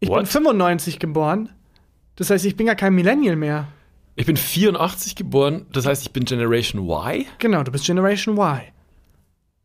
[0.00, 0.28] Ich bin What?
[0.28, 1.50] 95 geboren.
[2.16, 3.68] Das heißt, ich bin gar kein Millennial mehr.
[4.14, 7.24] Ich bin 84 geboren, das heißt, ich bin Generation Y?
[7.38, 8.60] Genau, du bist Generation Y.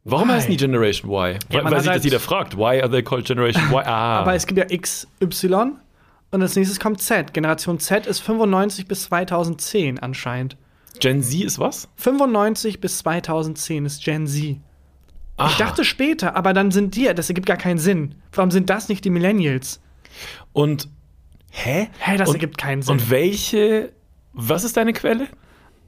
[0.09, 0.33] Warum Why?
[0.33, 1.37] heißen die Generation Y?
[1.51, 2.57] Ja, Weil, weil sich halt- das jeder fragt.
[2.57, 3.83] Why are they called Generation Y?
[3.85, 4.19] Ah.
[4.21, 5.71] Aber es gibt ja XY
[6.31, 7.33] und als nächstes kommt Z.
[7.33, 10.57] Generation Z ist 95 bis 2010 anscheinend.
[10.99, 11.87] Gen Z ist was?
[11.97, 14.41] 95 bis 2010 ist Gen Z.
[14.43, 14.59] Ich
[15.37, 15.53] Aha.
[15.59, 18.15] dachte später, aber dann sind die, das ergibt gar keinen Sinn.
[18.31, 19.79] Warum sind das nicht die Millennials?
[20.51, 20.89] Und
[21.51, 21.89] hä?
[21.99, 22.93] Hä, das und, ergibt keinen Sinn.
[22.93, 23.91] Und welche?
[24.33, 25.27] Was ist deine Quelle?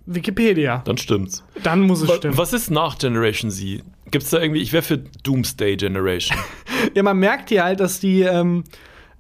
[0.06, 0.82] Wikipedia.
[0.86, 1.44] Dann stimmt's.
[1.64, 2.38] Dann muss es Wa- stimmen.
[2.38, 3.84] Was ist nach Generation Z?
[4.12, 4.62] Gibt's da irgendwie?
[4.62, 6.38] Ich wäre für Doomsday Generation.
[6.96, 8.64] Ja, man merkt hier halt, dass die, ähm,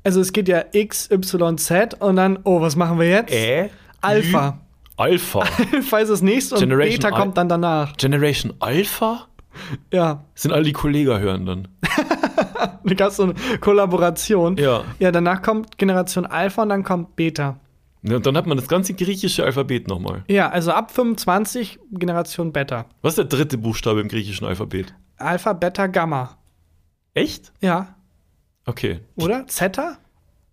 [0.05, 3.33] also es geht ja X, Y, Z und dann, oh, was machen wir jetzt?
[3.33, 3.69] Äh?
[3.99, 4.49] Alpha.
[4.49, 4.53] Ü-
[4.95, 5.39] Alpha.
[5.73, 7.97] Alpha ist das nächste und Generation Beta Al- kommt dann danach.
[7.97, 9.27] Generation Alpha?
[9.91, 11.67] Ja, Sind alle die Kollegen hören dann?
[12.85, 14.55] da gab es so eine Kollaboration.
[14.57, 14.83] Ja.
[14.99, 17.59] Ja, danach kommt Generation Alpha und dann kommt Beta.
[18.01, 20.23] Ja, und dann hat man das ganze griechische Alphabet nochmal.
[20.29, 22.85] Ja, also ab 25 Generation Beta.
[23.01, 24.93] Was ist der dritte Buchstabe im griechischen Alphabet?
[25.17, 26.37] Alpha, Beta, Gamma.
[27.13, 27.51] Echt?
[27.61, 27.95] Ja,
[28.65, 28.99] Okay.
[29.15, 29.47] oder?
[29.47, 29.97] Zeta?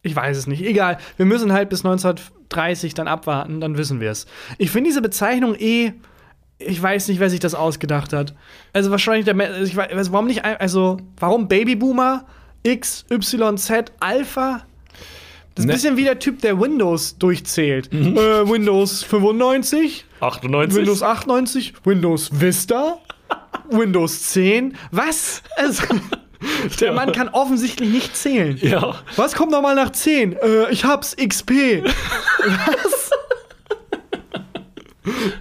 [0.02, 0.62] Ich weiß es nicht.
[0.62, 0.98] Egal.
[1.16, 4.26] Wir müssen halt bis 1930 dann abwarten, dann wissen wir es.
[4.59, 5.92] Ich finde diese Bezeichnung eh.
[6.59, 8.35] Ich weiß nicht, wer sich das ausgedacht hat.
[8.72, 9.38] Also wahrscheinlich der.
[9.38, 10.44] Also Ich weiß, also warum nicht.
[10.44, 12.24] Also warum Babyboomer,
[12.62, 14.62] X, Y, Z, Alpha?
[15.56, 15.72] Das ist ein Ne.
[15.74, 17.92] bisschen wie der Typ, der Windows durchzählt.
[17.92, 20.76] Äh, Windows 95, 98?
[20.78, 22.98] Windows 98, Windows Vista,
[23.70, 24.76] Windows 10.
[24.90, 25.42] Was?
[25.56, 25.82] Also,
[26.80, 28.58] der Mann kann offensichtlich nicht zählen.
[28.60, 28.96] Ja.
[29.16, 30.34] Was kommt nochmal nach 10?
[30.34, 31.50] Äh, ich hab's, XP.
[31.82, 33.10] Was?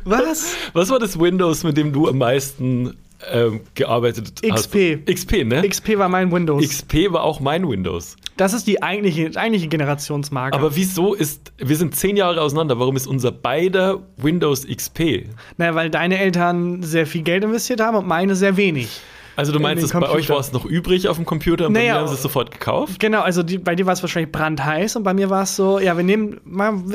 [0.06, 0.56] Was?
[0.74, 2.96] Was war das Windows, mit dem du am meisten
[3.32, 4.68] ähm, gearbeitet hast?
[4.68, 5.06] XP.
[5.06, 5.68] XP, ne?
[5.68, 6.64] XP war mein Windows.
[6.64, 8.16] XP war auch mein Windows.
[8.38, 10.58] das ist die eigentliche, eigentliche Generationsmarke.
[10.58, 15.26] Aber wieso ist, wir sind zehn Jahre auseinander, warum ist unser beider Windows XP?
[15.58, 18.90] naja, weil deine Eltern sehr viel Geld investiert haben und meine sehr wenig.
[19.38, 21.82] Also du In meinst, bei euch war es noch übrig auf dem Computer und bei
[21.82, 23.02] Naja, mir haben sie es sofort gekauft?
[23.02, 25.78] Genau, also die, bei dir war es wahrscheinlich brandheiß und bei mir war es so,
[25.80, 26.40] ja, wir nehmen,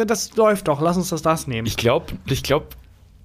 [0.06, 1.66] das läuft doch, lass uns das das nehmen.
[1.66, 2.64] Ich glaube, ich glaube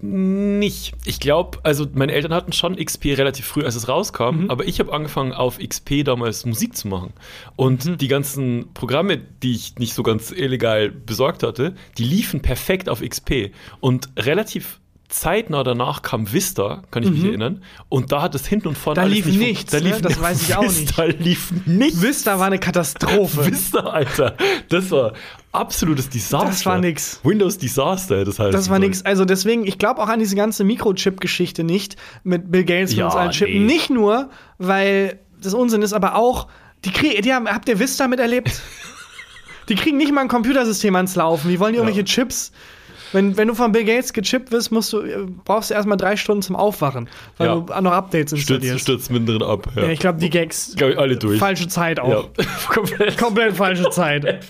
[0.02, 0.94] nicht.
[1.06, 4.50] Ich glaube, also meine Eltern hatten schon XP relativ früh, als es rauskam, Mhm.
[4.52, 7.14] aber ich habe angefangen auf XP damals Musik zu machen.
[7.56, 7.98] Und Mhm.
[7.98, 13.02] die ganzen Programme, die ich nicht so ganz illegal besorgt hatte, die liefen perfekt auf
[13.02, 13.52] XP.
[13.80, 18.70] Und relativ zeitnah danach kam Vista, kann ich mich erinnern, und da hat es hinten
[18.70, 19.02] und vorne Mhm.
[19.02, 19.84] Da alles lief nicht nichts, Da ne?
[19.90, 20.80] lief Das weiß ich auch nicht.
[20.80, 22.02] Vista lief nichts.
[22.02, 23.46] Vista war eine Katastrophe.
[23.52, 24.36] Vista, Alter.
[24.70, 25.14] Das war
[25.56, 26.48] absolutes Desaster.
[26.48, 27.20] Das war nix.
[27.24, 28.54] Windows Desaster, das heißt.
[28.54, 29.04] Das war nichts.
[29.06, 33.06] Also deswegen, ich glaube auch an diese ganze Mikrochip-Geschichte nicht mit Bill Gates und Ja,
[33.06, 33.66] uns allen chippen.
[33.66, 33.74] nee.
[33.74, 36.48] Nicht nur, weil das Unsinn ist, aber auch,
[36.86, 38.62] die kriegen, die haben, habt ihr Vista miterlebt?
[39.70, 41.50] die kriegen nicht mal ein Computersystem ans Laufen.
[41.50, 42.52] Die wollen die irgendwelche Chips.
[43.12, 45.04] Wenn, wenn du von Bill Gates gechippt wirst, musst du,
[45.46, 47.56] brauchst du erstmal drei Stunden zum Aufwachen, weil Ja.
[47.56, 48.82] du auch noch Updates installierst.
[48.82, 49.68] stürzt mittendrin ab.
[49.76, 50.74] Ja, Ja, ich glaube, die Gags.
[50.76, 51.40] Glaub ich, alle durch.
[51.40, 52.04] Falsche Zeit Ja.
[52.04, 52.30] auch.
[52.70, 53.18] Komplett.
[53.18, 54.46] Komplett falsche Zeit.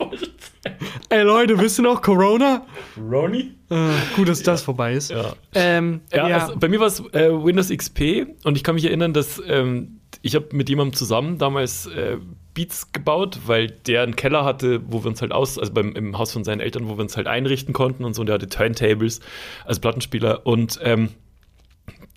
[1.10, 2.65] Ey Leute, wisst ihr noch Corona?
[2.98, 3.52] Ronnie?
[3.70, 3.76] Äh,
[4.15, 5.12] gut, dass das vorbei ist.
[5.12, 5.34] Ja.
[5.54, 6.02] Ähm.
[6.12, 10.00] Also bei mir war es äh, Windows XP und ich kann mich erinnern, dass ähm,
[10.26, 12.18] ich habe mit jemandem zusammen damals äh,
[12.56, 16.18] Beats gebaut, weil der einen Keller hatte, wo wir uns halt aus, also beim, im
[16.18, 18.50] Haus von seinen Eltern, wo wir uns halt einrichten konnten und so, und der hatte
[18.50, 19.20] Turntables
[19.66, 21.10] als Plattenspieler und ähm,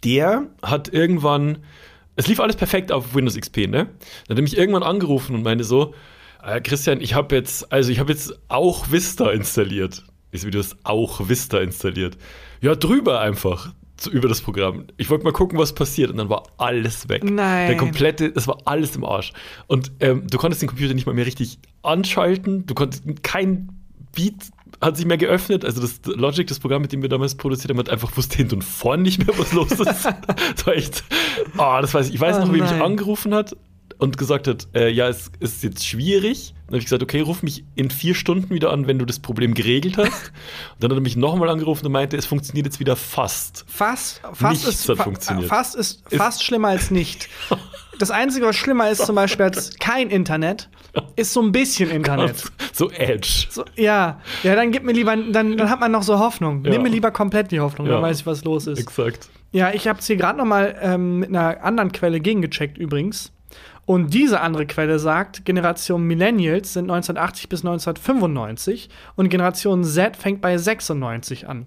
[0.05, 1.59] der hat irgendwann,
[2.17, 3.69] es lief alles perfekt auf Windows XP, ne?
[3.69, 5.93] Dann hat er mich irgendwann angerufen und meinte so,
[6.43, 10.03] äh, Christian, ich habe jetzt, also ich habe jetzt auch Vista installiert.
[10.33, 12.17] So, wie du hast auch Vista installiert.
[12.63, 13.75] Ja, drüber einfach.
[14.07, 14.85] Über das Programm.
[14.97, 16.11] Ich wollte mal gucken, was passiert.
[16.11, 17.25] Und dann war alles weg.
[17.25, 17.69] Nein.
[17.69, 19.33] Der komplette, das war alles im Arsch.
[19.67, 22.67] Und ähm, du konntest den Computer nicht mal mehr richtig anschalten.
[22.67, 23.71] Du konntest kein
[24.15, 25.65] Beat hat sich mehr geöffnet.
[25.65, 28.57] Also das Logic, das Programm, mit dem wir damals produziert haben, hat einfach wusste hinten
[28.57, 29.81] und vorn nicht mehr, was los ist.
[29.85, 31.05] das war echt.
[31.57, 32.15] Oh, das weiß ich.
[32.15, 33.57] Ich weiß Oh noch, wie mich angerufen hat
[33.99, 36.55] und gesagt hat, äh, ja, es ist jetzt schwierig.
[36.67, 39.19] Dann habe ich gesagt, okay, ruf mich in vier Stunden wieder an, wenn du das
[39.19, 40.07] Problem geregelt hast.
[40.75, 43.65] und dann hat er mich nochmal angerufen und meinte, es funktioniert jetzt wieder fast.
[43.69, 45.49] Fast, fast Nichts ist, hat fa- funktioniert.
[45.49, 47.29] Fast ist fast schlimmer als nicht.
[48.01, 50.69] Das Einzige, was schlimmer ist, zum Beispiel als kein Internet,
[51.17, 52.45] ist so ein bisschen Internet.
[52.73, 53.47] So Edge.
[53.51, 56.65] So, ja, ja, dann gib mir lieber, dann, dann hat man noch so Hoffnung.
[56.65, 56.71] Ja.
[56.71, 57.95] Nimm mir lieber komplett die Hoffnung, Ja.
[57.95, 58.79] dann weiß ich, was los ist.
[58.79, 59.29] Exakt.
[59.51, 63.33] Ja, ich habe es hier gerade noch mal ähm, mit einer anderen Quelle gegengecheckt übrigens.
[63.89, 70.43] Und diese andere Quelle sagt, Generation Millennials sind 1980 bis 1995 und Generation Z fängt
[70.43, 71.65] bei 96 an.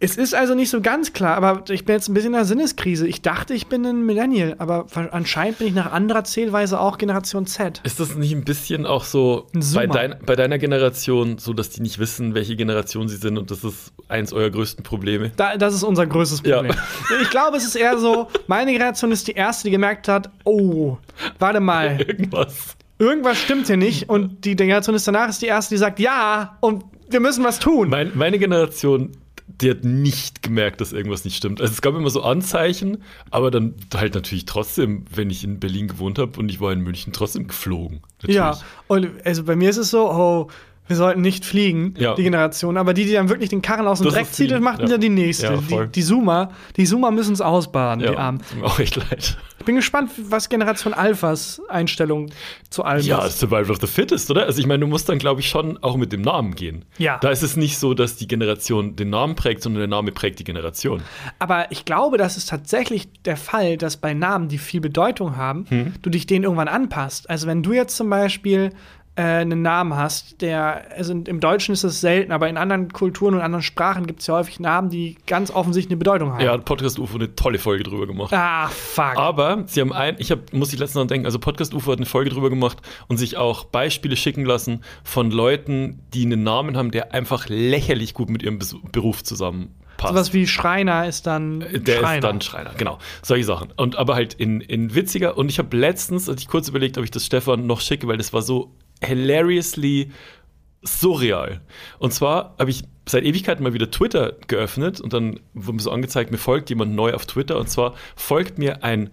[0.00, 2.44] Es ist also nicht so ganz klar, aber ich bin jetzt ein bisschen in der
[2.44, 3.08] Sinneskrise.
[3.08, 7.46] Ich dachte, ich bin ein Millennial, aber anscheinend bin ich nach anderer Zählweise auch Generation
[7.46, 7.80] Z.
[7.82, 11.82] Ist das nicht ein bisschen auch so bei, dein, bei deiner Generation, so dass die
[11.82, 15.32] nicht wissen, welche Generation sie sind und das ist eins eurer größten Probleme?
[15.36, 16.56] Da, das ist unser größtes Ja.
[16.58, 16.76] Problem.
[17.20, 20.96] Ich glaube, es ist eher so, meine Generation ist die erste, die gemerkt hat, oh,
[21.40, 22.76] warte mal, Irgendwas.
[23.00, 24.08] irgendwas stimmt hier nicht.
[24.08, 27.58] Und die Generation ist danach ist die erste, die sagt, ja, und wir müssen was
[27.58, 27.88] tun.
[27.88, 29.10] Mein, meine Generation,
[29.48, 31.60] die hat nicht gemerkt, dass irgendwas nicht stimmt.
[31.60, 35.88] Also es gab immer so Anzeichen, aber dann halt natürlich trotzdem, wenn ich in Berlin
[35.88, 38.00] gewohnt habe und ich war in München, trotzdem geflogen.
[38.18, 38.36] Natürlich.
[38.36, 40.48] Ja, und also bei mir ist es so, oh,
[40.88, 42.14] wir sollten nicht fliegen, Ja.
[42.16, 42.76] die Generation.
[42.76, 44.86] Aber die, die dann wirklich den Karren aus dem Das Dreck zieht, das macht ja.
[44.86, 45.60] wieder die nächste.
[45.68, 48.40] Ja, die, die Zoomer, die Zoomer müssen es ausbaden, Ja, die Armen.
[48.48, 49.36] tut mir auch echt leid.
[49.60, 52.30] Ich bin gespannt, was Generation Alphas Einstellung
[52.70, 53.38] zu allem Ja, ist.
[53.38, 54.44] Survival of the Fittest, oder?
[54.46, 56.84] Also ich meine, du musst dann, glaube ich, schon auch mit dem Namen gehen.
[56.96, 57.18] Ja.
[57.20, 60.38] Da ist es nicht so, dass die Generation den Namen prägt, sondern der Name prägt
[60.38, 61.02] die Generation.
[61.38, 65.66] Aber ich glaube, das ist tatsächlich der Fall, dass bei Namen, die viel Bedeutung haben,
[65.68, 65.92] Hm.
[66.02, 67.28] du dich denen irgendwann anpasst.
[67.28, 68.70] Also wenn du jetzt zum Beispiel
[69.18, 73.34] äh, einen Namen hast, der, also im Deutschen ist es selten, aber in anderen Kulturen
[73.34, 76.40] und anderen Sprachen gibt es ja häufig Namen, die ganz offensichtlich eine Bedeutung haben.
[76.44, 78.32] Ja, hat Podcast UFO eine tolle Folge drüber gemacht.
[78.32, 79.16] Ah, fuck.
[79.16, 81.98] Aber sie haben ein, ich hab, muss ich letztens dran denken, also Podcast UFO hat
[81.98, 82.78] eine Folge drüber gemacht
[83.08, 88.14] und sich auch Beispiele schicken lassen von Leuten, die einen Namen haben, der einfach lächerlich
[88.14, 88.60] gut mit ihrem
[88.92, 90.12] Beruf zusammenpasst.
[90.12, 92.14] Sowas wie Schreiner ist dann Der Schreiner.
[92.14, 92.98] ist dann Schreiner, genau.
[93.22, 93.72] Solche Sachen.
[93.76, 95.36] Und aber halt in, in witziger.
[95.36, 98.16] Und ich habe letztens, als ich kurz überlegt, ob ich das Stefan noch schicke, weil
[98.16, 98.70] das war so
[99.02, 100.10] hilariously
[100.82, 101.60] surreal.
[101.98, 105.90] Und zwar habe ich seit Ewigkeiten mal wieder Twitter geöffnet und dann wurde mir so
[105.90, 107.58] angezeigt, mir folgt jemand neu auf Twitter.
[107.58, 109.10] Und zwar folgt mir ein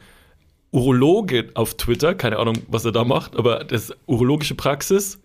[0.71, 5.21] Urologe auf Twitter, keine Ahnung, was er da macht, aber das ist urologische Praxis,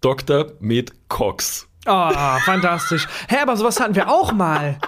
[0.00, 0.46] Dr.
[0.58, 1.68] Med Cox.
[1.86, 2.10] Oh,
[2.44, 3.06] fantastisch.
[3.28, 4.78] Hä, aber sowas hatten wir auch mal.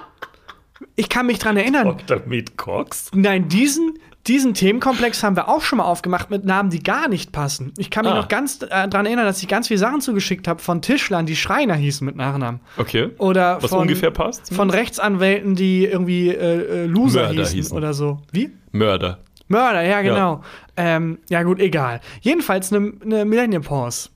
[0.96, 1.98] Ich kann mich dran erinnern.
[2.06, 2.26] Dr.
[2.26, 3.10] Med Cox?
[3.14, 7.32] Nein, diesen, diesen Themenkomplex haben wir auch schon mal aufgemacht mit Namen, die gar nicht
[7.32, 7.72] passen.
[7.76, 8.18] Ich kann mich Ah.
[8.18, 11.34] noch ganz äh, dran erinnern, dass ich ganz viele Sachen zugeschickt habe von Tischlern, die
[11.36, 12.60] Schreiner hießen mit Nachnamen.
[12.76, 13.10] Okay.
[13.18, 14.54] Oder Was von, ungefähr passt?
[14.54, 17.76] Von Rechtsanwälten, die irgendwie äh, äh, Loser Mörder hießen, hießen.
[17.76, 18.20] oder so.
[18.30, 18.50] Wie?
[18.70, 19.18] Mörder.
[19.48, 20.42] Mörder, ja, genau.
[20.78, 22.00] Ja, ähm, ja gut, egal.
[22.20, 24.08] Jedenfalls eine ne Millennium Pause.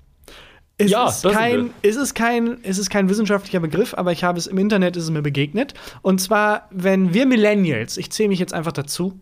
[0.79, 4.39] Es Ja, ist kein, es ist kein, es ist kein wissenschaftlicher Begriff, aber ich habe
[4.39, 5.73] es im Internet ist es mir begegnet.
[6.03, 9.19] Und zwar, wenn wir Millennials, ich zähle mich jetzt einfach dazu,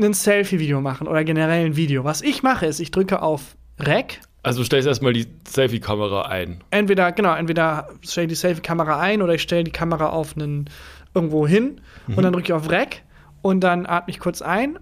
[0.00, 2.04] ein Selfie-Video machen oder generell ein Video.
[2.04, 4.20] Was ich mache, ist, ich drücke auf Rec.
[4.42, 6.62] Also du stellst erstmal die Selfie-Kamera ein.
[6.70, 10.68] Entweder, genau, entweder stelle ich die Selfie-Kamera ein oder ich stelle die Kamera auf einen
[11.14, 13.02] irgendwo hin und dann drücke ich auf Rec
[13.42, 14.78] und dann atme ich kurz ein.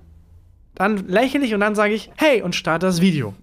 [0.75, 3.35] Dann lächle ich und dann sage ich, hey, und starte das Video.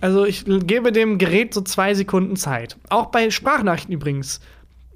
[0.00, 2.76] Also ich gebe dem Gerät so zwei Sekunden Zeit.
[2.88, 4.40] Auch bei Sprachnachrichten übrigens.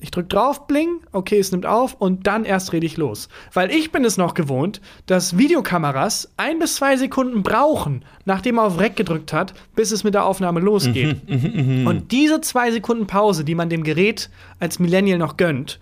[0.03, 3.29] Ich drücke drauf, bling, okay, es nimmt auf und dann erst rede ich los.
[3.55, 8.65] Weil ich bin es noch gewohnt, dass Videokameras ein bis zwei Sekunden brauchen, nachdem er
[8.65, 11.21] auf Rec gedrückt hat, bis es mit der Aufnahme losgeht.
[11.29, 15.79] Und diese zwei Sekunden Pause, die man dem Gerät als Millennial noch gönnt,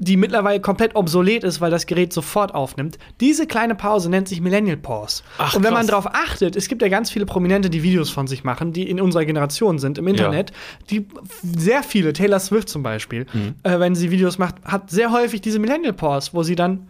[0.00, 2.98] die mittlerweile komplett obsolet ist, weil das Gerät sofort aufnimmt.
[3.20, 5.22] Diese kleine Pause nennt sich Millennial Pause.
[5.38, 6.04] Ach, und wenn man krass.
[6.04, 9.00] darauf achtet, es gibt ja ganz viele Prominente, die Videos von sich machen, die in
[9.00, 10.52] unserer Generation sind im Internet,
[10.90, 11.06] die
[11.42, 13.54] sehr viele, Taylor Swift zum Beispiel, Mhm.
[13.64, 16.86] äh, wenn sie Videos macht, hat sehr häufig diese Millennial Pause, wo sie dann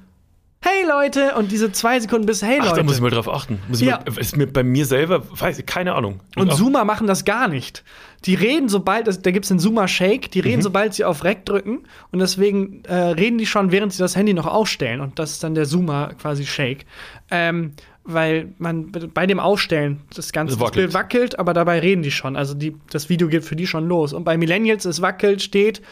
[0.61, 2.77] Hey Leute und diese zwei Sekunden bis Hey Ach, Leute.
[2.79, 3.61] da muss ich mal drauf achten.
[3.69, 4.01] Muss ich Ja.
[4.05, 6.21] mal, ist mir bei mir selber, weiß ich, keine Ahnung.
[6.37, 7.85] Und Zoomer machen das gar nicht.
[8.25, 10.45] Die reden, sobald, das, da gibt es einen Zoomer-Shake, die Mhm.
[10.49, 11.85] reden, sobald sie auf Rec drücken.
[12.11, 15.01] Und deswegen äh, reden die schon, während sie das Handy noch aufstellen.
[15.01, 16.87] Und das ist dann der Zoomer quasi Shake.
[17.31, 17.75] Ähm,
[18.11, 20.75] weil man bei dem Aufstellen das ganze das wackelt.
[20.87, 22.37] Bild wackelt, aber dabei reden die schon.
[22.37, 24.13] Also die, das Video geht für die schon los.
[24.13, 25.83] Und bei Millennials, es wackelt, steht,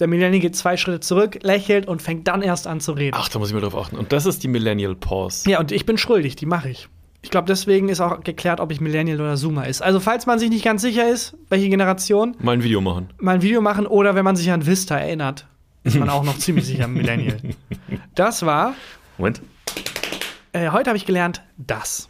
[0.00, 3.16] der Millennial geht zwei Schritte zurück, lächelt und fängt dann erst an zu reden.
[3.18, 3.96] Ach, da muss ich mal drauf achten.
[3.96, 5.48] Und das ist die Millennial Pause.
[5.50, 6.88] Ja, und ich bin schuldig, die mache ich.
[7.24, 9.80] Ich glaube, deswegen ist auch geklärt, ob ich Millennial oder Zoomer ist.
[9.80, 13.10] Also, falls man sich nicht ganz sicher ist, welche Generation, Mal ein Video machen.
[13.18, 15.46] mal ein Video machen oder wenn man sich an Vista erinnert,
[15.84, 17.36] ist man auch noch ziemlich sicher Millennial.
[18.16, 18.74] Das war,
[19.18, 19.40] Moment.
[20.52, 22.08] äh, heute habe ich gelernt, das.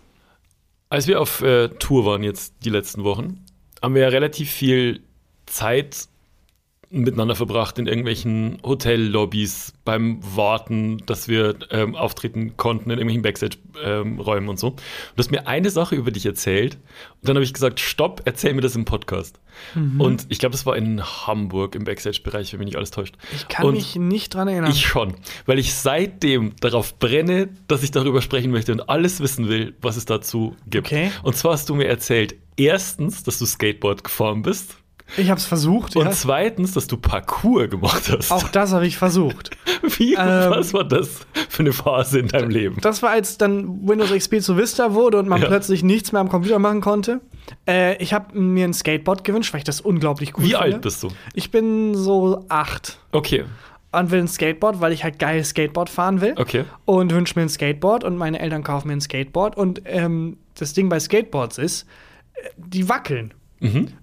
[0.88, 3.44] Als wir auf äh, Tour waren jetzt die letzten Wochen,
[3.82, 5.02] haben wir ja relativ viel
[5.46, 6.06] Zeit
[6.92, 14.48] miteinander verbracht in irgendwelchen Hotellobbys, beim Warten, dass wir ähm, auftreten konnten in irgendwelchen Backstage-Räumen
[14.48, 14.68] und so.
[14.68, 14.78] Und
[15.16, 18.54] du hast mir eine Sache über dich erzählt und dann habe ich gesagt, stopp, erzähl
[18.54, 19.40] mir das im Podcast.
[19.98, 23.16] Und ich glaube, das war in Hamburg im Backstage-Bereich, wenn mich nicht alles täuscht.
[23.34, 24.70] Ich kann und mich nicht dran erinnern.
[24.70, 25.14] ich schon,
[25.46, 29.96] weil ich seitdem darauf brenne, dass ich darüber sprechen möchte und alles wissen will, was
[29.96, 30.88] es dazu gibt.
[30.88, 31.10] Okay.
[31.22, 34.76] Und zwar hast du mir erzählt, erstens, dass du Skateboard gefahren bist
[35.16, 36.10] Ich habe es versucht, und ja.
[36.12, 38.30] zweitens, dass du Parkour gemacht hast.
[38.32, 39.50] Auch das habe ich versucht.
[39.82, 42.78] Wie, Ähm, was war das für eine Phase in deinem Leben?
[42.80, 45.48] Das war, als dann Windows XP zu Vista wurde und man Ja.
[45.48, 47.20] plötzlich nichts mehr am Computer machen konnte.
[47.68, 50.60] Äh, ich habe mir ein Skateboard gewünscht, weil ich das unglaublich cool Wie finde.
[50.60, 51.08] alt bist du?
[51.34, 53.44] Ich bin so acht Okay,
[53.90, 56.34] und will ein Skateboard, weil ich halt geil Skateboard fahren will.
[56.38, 56.64] okay.
[56.86, 59.56] Und wünsche mir ein Skateboard und meine Eltern kaufen mir ein Skateboard.
[59.58, 61.86] Und ähm, das Ding bei Skateboards ist,
[62.34, 63.34] äh, die wackeln.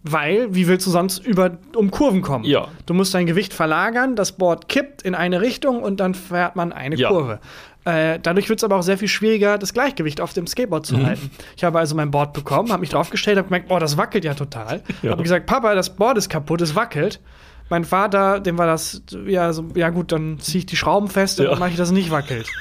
[0.03, 2.45] Weil, wie willst du sonst über, um Kurven kommen?
[2.45, 2.67] Ja.
[2.85, 6.71] Du musst dein Gewicht verlagern, das Board kippt in eine Richtung und dann fährt man
[6.71, 7.09] eine Ja.
[7.09, 7.39] Kurve.
[7.85, 10.95] Äh, dadurch wird es aber auch sehr viel schwieriger, das Gleichgewicht auf dem Skateboard Mhm.
[10.97, 11.31] zu halten.
[11.57, 14.33] Ich habe also mein Board bekommen, habe mich draufgestellt, habe gemerkt, boah, das wackelt ja
[14.33, 14.81] total.
[15.01, 15.11] Ja.
[15.11, 17.19] Habe gesagt, Papa, das Board ist kaputt, es wackelt.
[17.69, 21.39] Mein Vater, dem war das, ja, so, ja gut, dann ziehe ich die Schrauben fest
[21.39, 21.51] und Ja.
[21.51, 22.47] dann mache ich, dass es nicht wackelt.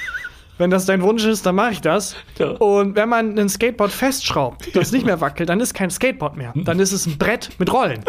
[0.59, 2.17] Wenn das dein Wunsch ist, dann mache ich das.
[2.39, 2.51] Ja.
[2.51, 6.53] Und wenn man ein Skateboard festschraubt, das nicht mehr wackelt, dann ist kein Skateboard mehr.
[6.55, 8.05] Dann ist es ein Brett mit Rollen.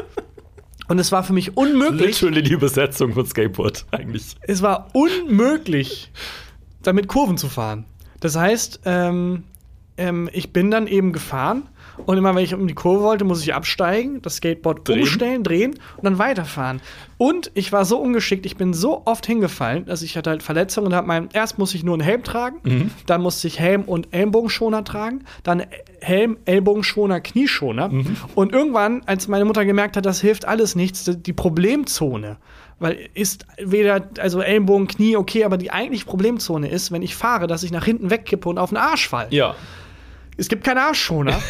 [0.87, 4.35] Und es war für mich unmöglich, Literally die Übersetzung von Skateboard eigentlich.
[4.41, 6.11] es war unmöglich,
[6.81, 7.85] damit Kurven zu fahren.
[8.19, 9.43] Das heißt, ähm,
[9.97, 11.69] ähm, ich bin dann eben gefahren
[12.05, 14.99] und immer wenn ich um die Kurve wollte, muss ich absteigen, das Skateboard Drehen.
[15.01, 16.81] umstellen, drehen und dann weiterfahren.
[17.17, 20.87] Und ich war so ungeschickt, ich bin so oft hingefallen, dass ich hatte halt Verletzungen
[20.87, 22.91] und habe mein erst musste ich nur einen Helm tragen, Mhm.
[23.05, 25.63] dann musste ich Helm und Ellenbogenschoner tragen, dann
[26.01, 28.15] Helm, Ellbogenschoner, Knieschoner Mhm.
[28.35, 32.37] und irgendwann, als meine Mutter gemerkt hat, das hilft alles nichts, die- Problemzone
[32.81, 37.45] weil ist weder, also Ellenbogen, Knie, okay, aber die eigentliche Problemzone ist, wenn ich fahre,
[37.45, 39.27] dass ich nach hinten wegkippe und auf den Arsch falle.
[39.31, 39.53] Ja.
[40.39, 41.41] Es gibt keinen Arschschoner.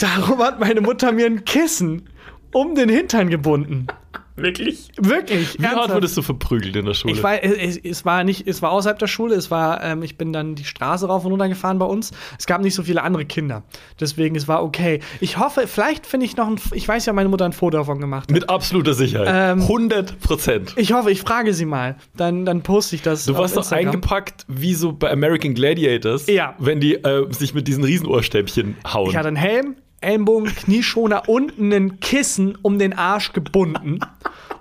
[0.00, 2.08] Darum hat meine Mutter mir ein Kissen
[2.54, 3.86] um den Hintern gebunden.
[4.36, 4.88] Wirklich?
[5.00, 5.54] Wirklich.
[5.58, 5.94] Wie hart ernsthaft.
[5.94, 7.14] wurdest du verprügelt in der Schule?
[7.14, 9.36] Ich war, es, es war nicht, es war außerhalb der Schule.
[9.36, 12.10] Es war, ähm, ich bin dann die Straße rauf und runter gefahren bei uns.
[12.38, 13.62] Es gab nicht so viele andere Kinder,
[14.00, 15.00] deswegen es war okay.
[15.20, 18.00] Ich hoffe, vielleicht finde ich noch ein, ich weiß ja, meine Mutter ein Foto davon
[18.00, 18.24] gemacht.
[18.24, 18.30] Hat.
[18.30, 19.28] Mit absoluter Sicherheit.
[19.56, 20.72] Ähm, 100 Prozent.
[20.76, 21.96] Ich hoffe, ich frage sie mal.
[22.16, 23.26] Dann, dann poste ich das.
[23.26, 26.54] Du warst doch eingepackt wie so bei American Gladiators, Ja.
[26.58, 29.10] wenn die äh, sich mit diesen Riesenohrstäbchen hauen.
[29.10, 34.00] Ich hatte einen Helm, Ellenbogen, Knieschoner und ein Kissen um den Arsch gebunden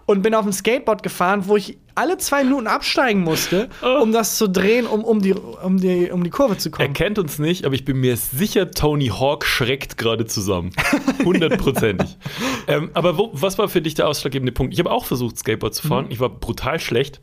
[0.06, 3.70] und bin auf dem Skateboard gefahren, wo ich alle zwei Minuten absteigen musste,
[4.02, 6.94] um das zu drehen, um, um, die, um, die, um die Kurve zu er kommen.
[6.94, 10.72] kennt uns nicht, aber ich bin mir sicher, Tony Hawk schreckt gerade zusammen.
[11.24, 12.18] Hundertprozentig.
[12.68, 14.74] ähm, aber wo, was war für dich der ausschlaggebende Punkt?
[14.74, 16.08] Ich habe auch versucht, Skateboard zu fahren.
[16.10, 17.22] Ich war brutal schlecht.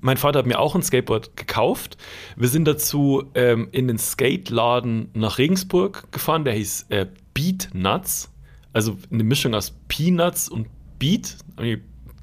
[0.00, 1.96] Mein Vater hat mir auch ein Skateboard gekauft.
[2.36, 6.44] Wir sind dazu ähm, in den Skateladen nach Regensburg gefahren.
[6.44, 8.30] Der hieß äh, Beat Nuts.
[8.72, 10.68] Also eine Mischung aus Peanuts und
[10.98, 11.36] Beat.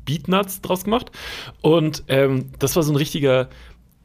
[0.06, 1.12] Beat Nuts draus gemacht.
[1.62, 3.50] Und ähm, das war so ein richtiger.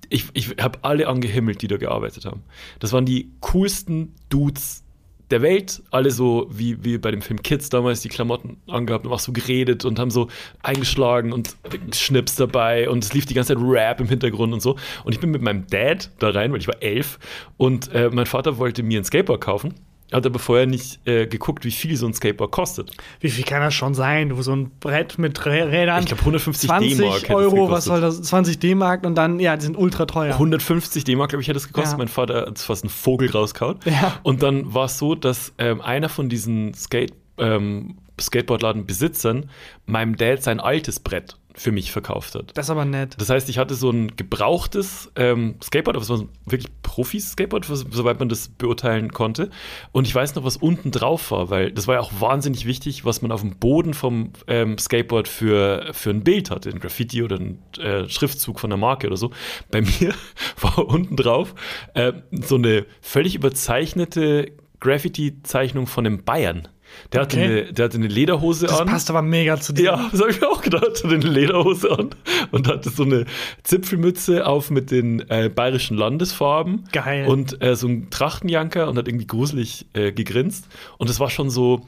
[0.08, 2.42] Ich, ich habe alle angehimmelt, die da gearbeitet haben.
[2.78, 4.84] Das waren die coolsten Dudes
[5.30, 9.12] der Welt, alle so wie, wie bei dem Film Kids damals die Klamotten angehabt und
[9.12, 10.28] auch so geredet und haben so
[10.62, 11.56] eingeschlagen und
[11.92, 14.76] Schnips dabei und es lief die ganze Zeit Rap im Hintergrund und so.
[15.04, 17.18] Und ich bin mit meinem Dad da rein, weil ich war elf
[17.56, 19.74] und äh, mein Vater wollte mir ein Skateboard kaufen.
[20.12, 22.90] Hat aber vorher nicht äh, geguckt, wie viel so ein Skateboard kostet.
[23.20, 24.30] Wie viel kann das schon sein?
[24.30, 26.00] Du so ein Brett mit Rä- Rädern.
[26.00, 27.30] Ich glaube 150 20 D-Mark.
[27.30, 28.22] Euro, was soll das?
[28.22, 30.32] 20 D-Mark und dann, ja, die sind ultra teuer.
[30.32, 31.92] 150 D-Mark, glaube ich, hätte es gekostet.
[31.92, 31.98] Ja.
[31.98, 33.84] Mein Vater hat fast einen Vogel rauskaut.
[33.84, 34.18] Ja.
[34.22, 39.50] Und dann war es so, dass ähm, einer von diesen Skate, ähm, Skateboardladenbesitzern
[39.86, 42.52] meinem Dad sein altes Brett für mich verkauft hat.
[42.56, 43.16] Das ist aber nett.
[43.18, 47.84] Das heißt, ich hatte so ein gebrauchtes ähm, Skateboard, aber es war wirklich Profis-Skateboard, was-
[47.90, 49.50] soweit man das beurteilen konnte.
[49.92, 53.04] Und ich weiß noch, was unten drauf war, weil das war ja auch wahnsinnig wichtig,
[53.04, 57.22] was man auf dem Boden vom ähm, Skateboard für, für ein Bild hatte, ein Graffiti
[57.22, 59.32] oder ein äh, Schriftzug von der Marke oder so.
[59.70, 60.14] Bei mir
[60.60, 61.54] war unten drauf
[61.94, 66.68] äh, so eine völlig überzeichnete Graffiti-Zeichnung von einem Bayern.
[67.12, 67.44] Der, hatte, Okay.
[67.62, 68.86] eine, der hatte eine Lederhose Das an.
[68.88, 69.84] passt aber mega zu dir.
[69.84, 70.84] Ja, das habe ich mir auch gedacht.
[70.84, 72.10] Hatte eine Lederhose an
[72.50, 73.24] und hatte so eine
[73.62, 76.84] Zipfelmütze auf mit den äh, bayerischen Landesfarben.
[76.92, 77.26] Geil.
[77.26, 80.68] Und äh, so ein Trachtenjanker und hat irgendwie gruselig äh, gegrinst.
[80.98, 81.86] Und es war schon so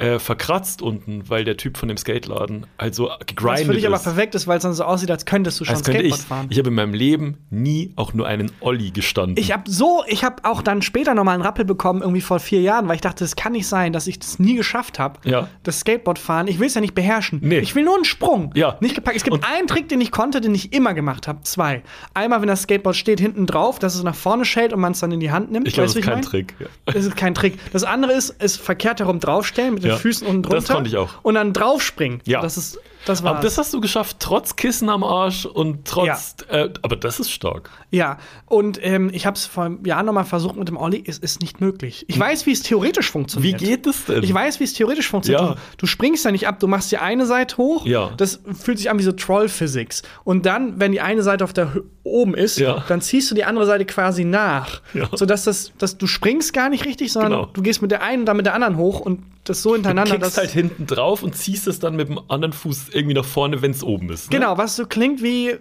[0.00, 3.84] äh, verkratzt unten, weil der Typ von dem Skateladen halt so Was gegrindet für dich
[3.86, 4.04] aber ist.
[4.04, 6.28] perfekt ist, weil es dann so aussieht, als könntest du schon Als könnte ich, Skateboard
[6.28, 6.46] fahren.
[6.50, 9.36] ich habe in meinem Leben nie auch nur einen Olli gestanden.
[9.36, 12.38] Ich habe so, ich habe auch dann später noch mal einen Rappel bekommen, irgendwie vor
[12.38, 15.18] vier Jahren, weil ich dachte, es kann nicht sein, dass ich das nie geschafft habe.
[15.28, 15.48] Ja.
[15.64, 16.46] Das Skateboard fahren.
[16.46, 17.40] Ich will es ja nicht beherrschen.
[17.42, 17.58] Nee.
[17.58, 18.52] Ich will nur einen Sprung.
[18.54, 18.76] Ja.
[18.80, 19.16] Nicht gepackt.
[19.16, 21.42] Es gibt Und- einen Trick, den ich konnte, den ich immer gemacht habe.
[21.42, 21.82] Zwei.
[22.14, 25.00] Einmal, wenn das Skateboard steht hinten drauf, dass es nach vorne schält und man es
[25.00, 25.66] dann in die Hand nimmt.
[25.66, 26.22] ich glaube, das ist kein mein?
[26.22, 26.54] Trick.
[26.60, 26.66] Ja.
[26.86, 27.58] Das ist kein Trick.
[27.72, 29.98] Das andere ist, es verkehrt herum draufstellen mit den Ja.
[29.98, 30.56] Füßen unten drunter.
[30.60, 31.10] Das konnte ich auch.
[31.22, 32.20] Und dann draufspringen.
[32.24, 32.40] Ja.
[32.42, 32.78] Das ist,
[33.08, 36.36] das war Aber das hast du geschafft, trotz Kissen am Arsch und trotz.
[36.48, 37.70] Äh, aber das ist stark.
[37.90, 41.02] Ja, und ähm, ich habe es vor einem Jahr noch mal versucht mit dem Olli.
[41.06, 42.04] Es ist nicht möglich.
[42.08, 43.58] Ich weiß, wie es theoretisch Wie funktioniert.
[43.58, 44.22] geht das denn?
[44.22, 45.42] Ich weiß, wie es theoretisch funktioniert.
[45.42, 45.54] Ja.
[45.54, 47.86] Du, du springst ja nicht ab, du machst die eine Seite hoch.
[47.86, 48.10] Ja.
[48.16, 50.02] Das fühlt sich an wie so Troll-Physics.
[50.24, 51.72] Und dann, wenn die eine Seite auf der
[52.04, 52.84] oben ist, Ja.
[52.88, 54.80] dann ziehst du die andere Seite quasi nach.
[54.94, 55.08] Ja.
[55.14, 57.46] Sodass das, dass du springst gar nicht richtig, sondern Genau.
[57.52, 59.74] du gehst mit der einen und dann mit der anderen hoch und das so Du
[59.76, 60.12] hintereinander.
[60.16, 63.24] kickst dass- halt hinten drauf und ziehst es dann mit dem anderen Fuß irgendwie nach
[63.24, 64.30] vorne, wenn es oben ist.
[64.30, 64.38] Ne?
[64.38, 65.56] Genau, was so klingt wie,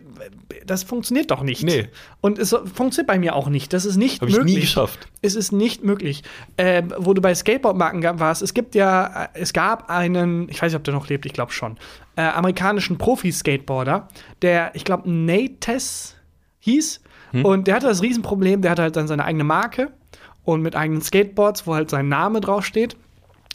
[0.66, 1.64] das funktioniert doch nicht.
[1.64, 1.88] Nee.
[2.22, 3.74] Und es funktioniert bei mir auch nicht.
[3.74, 4.56] Das ist nicht Habe ich möglich.
[4.56, 5.08] nie geschafft.
[5.22, 6.24] Es ist nicht möglich.
[6.58, 10.78] Äh, wo du bei Skateboardmarken warst, es gibt ja, es gab einen, ich weiß nicht,
[10.78, 11.78] ob der noch lebt, ich glaube schon,
[12.16, 14.08] äh, amerikanischen Profi-Skateboarder,
[14.42, 16.16] der, ich glaube, Nates
[16.60, 17.02] hieß.
[17.32, 17.46] Hm.
[17.46, 19.92] Und der hatte das Riesenproblem, der hatte halt dann seine eigene Marke
[20.44, 22.96] und mit eigenen Skateboards, wo halt sein Name draufsteht.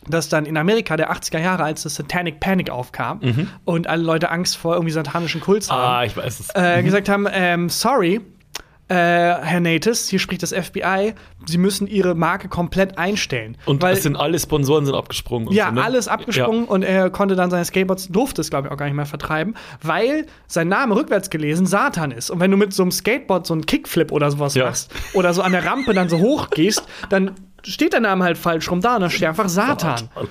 [0.09, 3.21] Dass dann in Amerika der 80er Jahre, als das Satanic Panic aufkam
[3.65, 5.85] und alle Leute Angst vor irgendwie satanischen Kults haben, Mhm.
[5.95, 6.49] Ah, ich weiß es.
[6.55, 8.21] äh, gesagt haben, ähm, sorry,
[8.89, 11.15] äh, Herr Natis, hier spricht das FBI,
[11.47, 13.57] Sie müssen Ihre Marke komplett einstellen.
[13.65, 15.49] und weil, es sind alle Sponsoren sind abgesprungen.
[15.49, 15.85] und ja, so, ne?
[15.85, 18.95] alles abgesprungen und er konnte dann seine Skateboards, durfte es, glaube ich, auch gar nicht
[18.97, 22.31] mehr vertreiben, weil sein Name rückwärts gelesen Satan ist.
[22.31, 24.67] Und wenn du mit so einem Skateboard so einen Kickflip oder sowas Ja.
[24.67, 27.31] machst oder so an der Rampe dann so hoch gehst, dann
[27.67, 30.09] steht der Name halt falsch rum da und da steht einfach Satan.
[30.15, 30.29] Und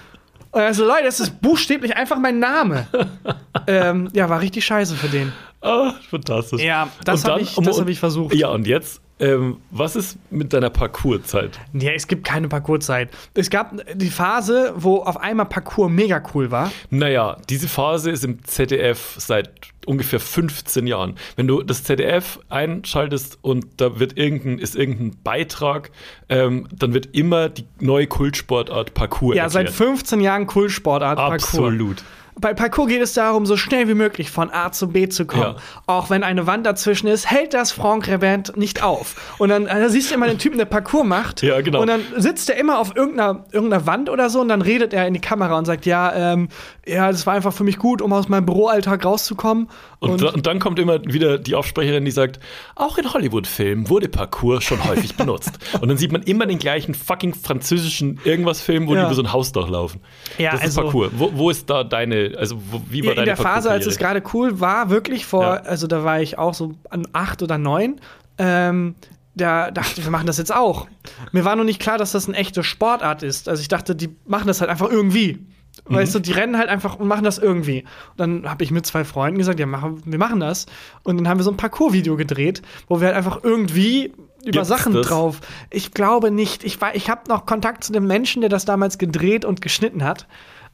[0.62, 2.88] also, Leute, das ist buchstäblich einfach mein Name.
[3.68, 5.32] ähm, ja, war richtig scheiße für den.
[5.62, 6.62] Ah, fantastisch.
[6.62, 8.34] Ja, das Und hab dann- ich- das hab ich versucht.
[8.36, 11.60] Ja, und jetzt, ähm, was ist mit deiner Parcourzeit?
[11.74, 13.10] Ja, es gibt keine Parcourzeit.
[13.36, 16.72] Es gab die Phase, wo auf einmal Parcours mega cool war.
[16.90, 19.52] Naja, diese Phase ist im ZDF seit
[19.86, 21.16] ungefähr 15 Jahren.
[21.36, 25.92] Wenn du das ZDF einschaltest und da wird irgendein, ist irgendein Beitrag,
[26.30, 29.90] ähm, dann wird immer die neue Kultsportart Parcours Ja, seit erklärt.
[29.98, 31.44] 15 Jahren Coolsportart Parcours.
[31.44, 32.04] Absolut.
[32.40, 35.42] Bei Parcours geht es darum, so schnell wie möglich von A zu B zu kommen.
[35.44, 35.56] Ja.
[35.86, 39.36] Auch wenn eine Wand dazwischen ist, hält das Franck Revent nicht auf.
[39.38, 41.42] Und dann, dann siehst du immer den Typen, der Parcours macht.
[41.42, 41.82] Ja, genau.
[41.82, 45.08] Und dann sitzt er immer auf irgendeiner, irgendeiner Wand oder so und dann redet er
[45.08, 46.48] in die Kamera und sagt, ja, ähm,
[46.86, 49.70] ja, das war einfach für mich gut, um aus meinem Büroalltag rauszukommen.
[50.00, 52.40] Und, da, und dann kommt immer wieder die Aufsprecherin, die sagt,
[52.76, 55.52] auch in Hollywood-Filmen wurde Parcours schon häufig benutzt.
[55.82, 59.02] Und dann sieht man immer den gleichen fucking französischen irgendwas-Film, wo Ja.
[59.02, 60.02] die über so ein Hausdach laufen.
[60.38, 61.12] Ja, das ist also- Parcours.
[61.16, 63.86] Wo, wo ist da deine, also wo, wie war Ja, in deine der Phase, als
[63.86, 65.54] es gerade cool war, wirklich vor, Ja.
[65.62, 68.00] also da war ich auch so an acht oder neun,
[68.38, 68.96] ähm,
[69.36, 70.88] da dachte ich, wir machen das jetzt auch.
[71.32, 73.48] Mir war nur nicht klar, dass das eine echte Sportart ist.
[73.48, 75.46] Also ich dachte, die machen das halt einfach irgendwie.
[75.86, 77.84] Weißt du, die rennen halt einfach und machen das irgendwie.
[78.12, 80.66] Und dann habe ich mit zwei Freunden gesagt, ja, machen, wir machen das.
[81.04, 84.12] Und dann haben wir so ein Parcours-Video gedreht, wo wir halt einfach irgendwie
[84.44, 85.08] über Gibt's Sachen das?
[85.08, 85.40] drauf.
[85.70, 86.64] Ich glaube nicht.
[86.66, 90.04] Ich, war- ich habe noch Kontakt zu dem Menschen, der das damals gedreht und geschnitten
[90.04, 90.28] hat.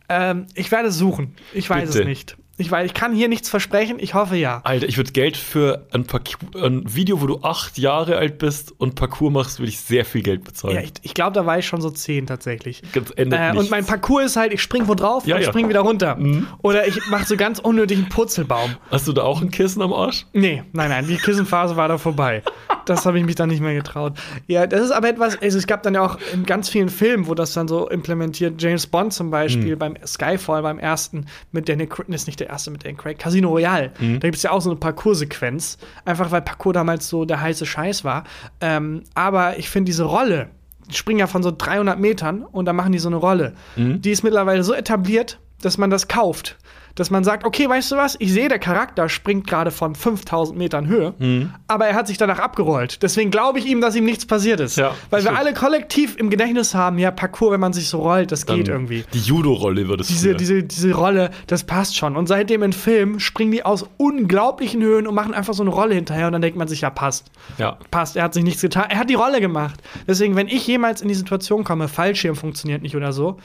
[0.09, 1.35] Ähm, ich werde es suchen.
[1.53, 1.99] Ich weiß Bitte.
[2.01, 2.37] es nicht.
[2.59, 3.97] Ich, weiß, ich kann hier nichts versprechen.
[3.99, 4.61] Ich hoffe ja.
[4.63, 8.73] Alter, ich würde Geld für ein, Parcours, ein Video, wo du acht Jahre alt bist
[8.79, 10.75] und Parcours machst, würde ich sehr viel Geld bezahlen.
[10.75, 12.81] Ja, ich ich glaube, da war ich schon so zehn tatsächlich.
[12.93, 15.49] Ganz ändert Äh, und mein Parcours ist halt, ich spring wo drauf Ja, und ja.
[15.49, 16.15] spring wieder runter.
[16.15, 16.47] Mhm.
[16.63, 18.75] Oder ich mache so ganz unnötigen Purzelbaum.
[18.89, 20.25] Hast du da auch ein Kissen am Arsch?
[20.33, 22.41] Nee, nein, nein, die Kissenphase war da vorbei.
[22.85, 24.13] Das habe ich mich dann nicht mehr getraut.
[24.47, 27.27] Ja, das ist aber etwas, also es gab dann ja auch in ganz vielen Filmen,
[27.27, 28.61] wo das dann so implementiert.
[28.61, 29.79] James Bond zum Beispiel, Hm.
[29.79, 33.49] beim Skyfall, beim ersten, mit Daniel Craig, ist nicht der erste mit Daniel Craig, Casino
[33.49, 33.91] Royale.
[33.97, 34.19] Hm.
[34.19, 35.77] Da gibt es ja auch so eine Parcours-Sequenz.
[36.05, 38.23] Einfach weil Parcours damals so der heiße Scheiß war.
[38.61, 40.49] Ähm, aber ich finde diese Rolle,
[40.89, 43.53] die springen ja von so 300 Metern und dann machen die so eine Rolle.
[43.75, 44.01] Hm.
[44.01, 46.57] Die ist mittlerweile so etabliert, dass man das kauft.
[46.97, 50.57] Dass man sagt, okay, weißt du was, ich sehe, der Charakter springt gerade von 5000
[50.57, 51.53] Metern Höhe, Mhm.
[51.67, 53.01] aber er hat sich danach abgerollt.
[53.03, 54.75] Deswegen glaube ich ihm, dass ihm nichts passiert ist.
[54.77, 58.31] Ja, Weil wir alle kollektiv im Gedächtnis haben, ja, Parcours, wenn man sich so rollt,
[58.31, 59.05] das geht irgendwie.
[59.13, 60.37] Die Judo-Rolle wird es Diese, früher.
[60.37, 62.17] diese, diese Rolle, das passt schon.
[62.17, 65.95] Und seitdem in Filmen springen die aus unglaublichen Höhen und machen einfach so eine Rolle
[65.95, 67.29] hinterher und dann denkt man sich, ja, passt.
[67.57, 67.77] Ja.
[67.91, 68.85] Passt, er hat sich nichts getan.
[68.89, 69.79] Er hat die Rolle gemacht.
[70.07, 73.37] Deswegen, wenn ich jemals in die Situation komme, Fallschirm funktioniert nicht oder so,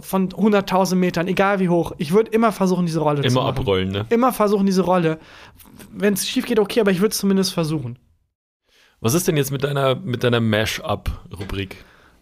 [0.00, 3.58] von 100.000 Metern, egal wie hoch, ich würde immer versuchen, diese Rolle zu Immer machen.
[3.58, 4.06] abrollen, ne?
[4.10, 5.18] Immer versuchen, diese Rolle.
[5.92, 7.98] Wenn es schief geht, okay, aber ich würde es zumindest versuchen.
[9.00, 11.76] Was ist denn jetzt mit deiner, mit deiner Mash-up-Rubrik?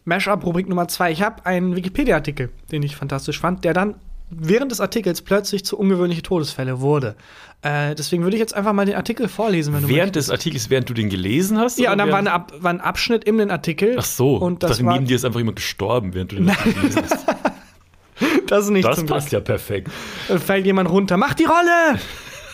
[0.05, 1.13] Mashup-Rubrik Nummer zwei.
[1.13, 3.97] Ich habe einen Wikipedia-Artikel, den ich fantastisch fand, der dann
[4.31, 7.17] während des Artikels plötzlich zu ungewöhnliche Todesfälle wurde.
[7.63, 10.71] Äh, deswegen würde ich jetzt einfach mal den Artikel vorlesen, wenn du Während des Artikels,
[10.71, 11.79] während du den gelesen hast?
[11.79, 12.31] Ja, und dann war, eine
[12.63, 13.97] war ein Abschnitt in den Artikel.
[13.99, 16.51] Ach so, Und das dachte, war, neben dir ist einfach jemand gestorben, während du den
[16.51, 17.27] Artikel gelesen hast.
[18.51, 19.91] Das ist nicht Das passt ja perfekt.
[20.27, 20.39] Glück.
[20.41, 21.17] Äh, Fällt jemand runter.
[21.17, 21.99] Mach die Rolle!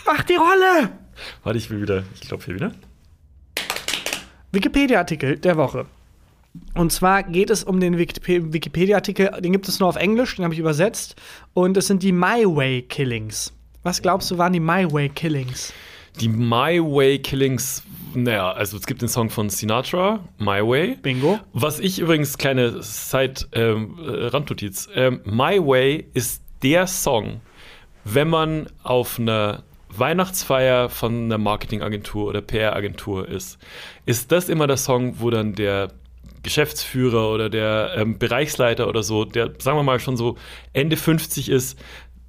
[0.06, 0.90] Mach die Rolle!
[1.42, 2.02] Warte, ich will wieder.
[2.14, 2.72] Ich glaube hier wieder.
[4.52, 5.86] Wikipedia-Artikel der Woche.
[6.74, 10.44] Und zwar geht es um den Wikip- Wikipedia-Artikel, den gibt es nur auf Englisch, den
[10.44, 11.16] habe ich übersetzt.
[11.52, 13.52] Und es sind die My Way Killings.
[13.82, 15.72] Was glaubst du, waren die My Way Killings?
[16.20, 17.82] Die My Way Killings.
[18.14, 20.98] Naja, also es gibt den Song von Sinatra, My Way.
[21.02, 21.40] Bingo.
[21.52, 27.40] Was ich übrigens, kleine Side-Randnotiz, ähm, My Way ist der Song,
[28.04, 33.58] wenn man auf einer Weihnachtsfeier von einer Marketingagentur oder PR-Agentur ist,
[34.06, 35.92] ist das immer der Song, wo dann der
[36.42, 40.36] Geschäftsführer oder der ähm, Bereichsleiter oder so, der, sagen wir mal, schon so
[40.72, 41.78] Ende 50 ist,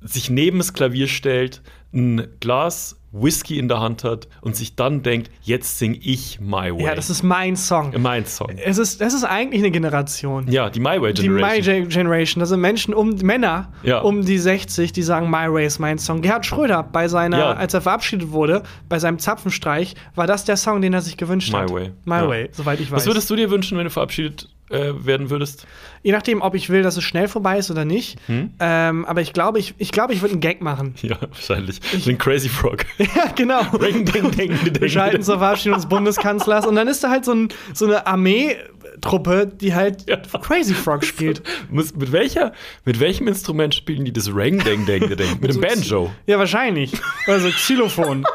[0.02, 1.62] sich neben das Klavier stellt,
[1.96, 6.70] ein Glas Whisky in der Hand hat und sich dann denkt, jetzt sing ich My
[6.76, 6.84] Way.
[6.84, 7.94] Ja, das ist mein Song.
[7.98, 8.50] mein Song.
[8.58, 10.50] Es ist, das ist eigentlich eine Generation.
[10.52, 11.76] Ja, die My Way Die My Generation.
[11.84, 14.00] Gen- Generation, das sind Menschen um Männer Ja.
[14.02, 16.22] um die 60, die sagen My Way ist mein Song.
[16.22, 17.52] Gerhard Schröder bei seiner, Ja.
[17.54, 21.54] als er verabschiedet wurde, bei seinem Zapfenstreich, war das der Song, den er sich gewünscht
[21.54, 21.72] My hat.
[21.72, 21.92] Way.
[22.04, 22.28] My Ja.
[22.28, 22.98] Way, soweit ich weiß.
[22.98, 25.68] Was würdest du dir wünschen, wenn du verabschiedet äh, werden würdest?
[26.02, 28.20] Je nachdem, ob ich will, dass es schnell vorbei ist oder nicht.
[28.28, 28.52] Hm?
[28.60, 30.96] Ähm, aber ich glaube, ich, ich, glaube, ich würde einen Gag machen.
[31.06, 31.80] Ja, wahrscheinlich.
[32.06, 32.86] Den Crazy Frog.
[32.98, 33.64] ja, genau.
[33.78, 37.26] Ding, ding, ding, ding, Wir schalten zur Verabschiedung des Bundeskanzlers und dann ist da halt
[37.26, 40.18] so, ein, so eine Armeetruppe, die halt Ja.
[40.18, 41.44] Crazy Frog spielt.
[41.70, 42.54] Muss, mit, welcher,
[42.86, 45.40] mit welchem Instrument spielen die das Rang, Dang, Dang, Dang?
[45.42, 46.12] Mit dem Banjo.
[46.26, 46.94] Ja, wahrscheinlich.
[47.28, 48.26] Also Xylophon.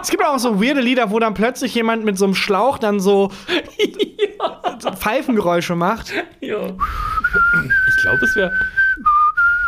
[0.00, 3.00] Es gibt auch so weirde Lieder, wo dann plötzlich jemand mit so einem Schlauch dann
[3.00, 3.30] so
[4.92, 6.12] Pfeifengeräusche macht.
[6.40, 6.66] Ja.
[6.66, 8.52] Ich glaube, es wäre.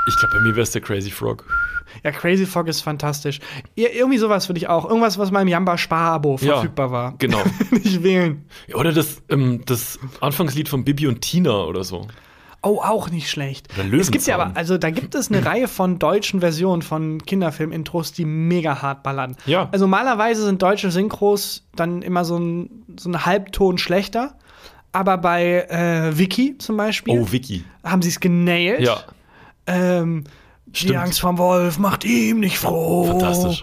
[0.08, 1.44] Ich glaube, bei mir wäre es der Crazy Frog.
[2.04, 3.40] Ja, Crazy Frog ist fantastisch.
[3.74, 4.84] Ja, irgendwie sowas würde ich auch.
[4.88, 7.14] Irgendwas, was mal im Jamba Spar-Abo Ja, verfügbar war.
[7.18, 7.42] genau.
[7.70, 8.44] Nicht wählen.
[8.74, 12.06] Oder das, ähm, das Anfangslied von Bibi und Tina oder so.
[12.62, 13.68] Oh, auch nicht schlecht.
[13.92, 18.12] Es gibt ja aber, also da gibt es eine Reihe von deutschen Versionen von Kinderfilm-Intros,
[18.12, 19.36] die mega hart ballern.
[19.46, 19.68] Ja.
[19.70, 24.36] Also normalerweise sind deutsche Synchros dann immer so ein, so ein Halbton schlechter.
[24.96, 27.64] Aber bei äh, Vicky zum Beispiel Oh, Vicky.
[27.84, 28.80] haben sie es genailt.
[28.80, 29.02] Ja.
[29.66, 30.24] Ähm,
[30.64, 30.96] die.
[30.96, 33.04] Angst vom Wolf macht ihm nicht froh.
[33.04, 33.62] Fantastisch.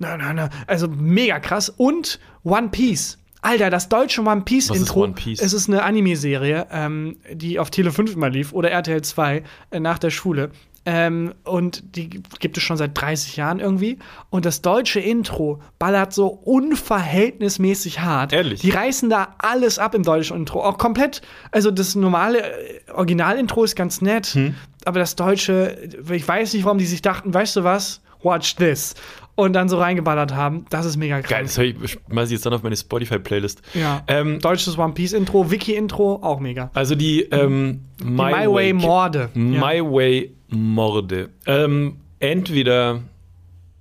[0.00, 0.50] Nein, nein, nein.
[0.66, 1.68] Also mega krass.
[1.68, 3.18] Und One Piece.
[3.42, 5.04] Alter, das deutsche One Piece Was ist Intro.
[5.04, 5.40] One Piece?
[5.40, 9.78] Es ist eine Anime-Serie, ähm, die auf Tele 5 immer lief oder RTL 2 äh,
[9.80, 10.50] nach der Schule.
[10.84, 12.08] Ähm, und die
[12.40, 13.98] gibt es schon seit 30 Jahren irgendwie.
[14.30, 18.32] Und das deutsche Intro ballert so unverhältnismäßig hart.
[18.32, 18.60] Ehrlich?
[18.60, 20.64] Die reißen da alles ab im deutschen Intro.
[20.64, 21.22] Auch komplett.
[21.52, 24.26] Also das normale äh, Originalintro ist ganz nett.
[24.26, 24.54] Hm.
[24.84, 25.78] Aber das deutsche,
[26.10, 28.00] ich weiß nicht, warum die sich dachten, weißt du was?
[28.24, 28.94] Watch this.
[29.34, 30.66] Und dann so reingeballert haben.
[30.70, 31.56] Das ist mega krass.
[31.56, 33.62] Geil, das ich, schmeiß ich jetzt dann auf meine Spotify-Playlist.
[33.74, 34.02] Ja.
[34.06, 36.70] Ähm, Deutsches One Piece Intro, Wiki Intro, auch mega.
[36.74, 39.30] also die, ähm, Die My, Way Morde.
[39.34, 39.90] My ja.
[39.90, 41.30] Way Morde.
[41.46, 43.00] Ähm, entweder.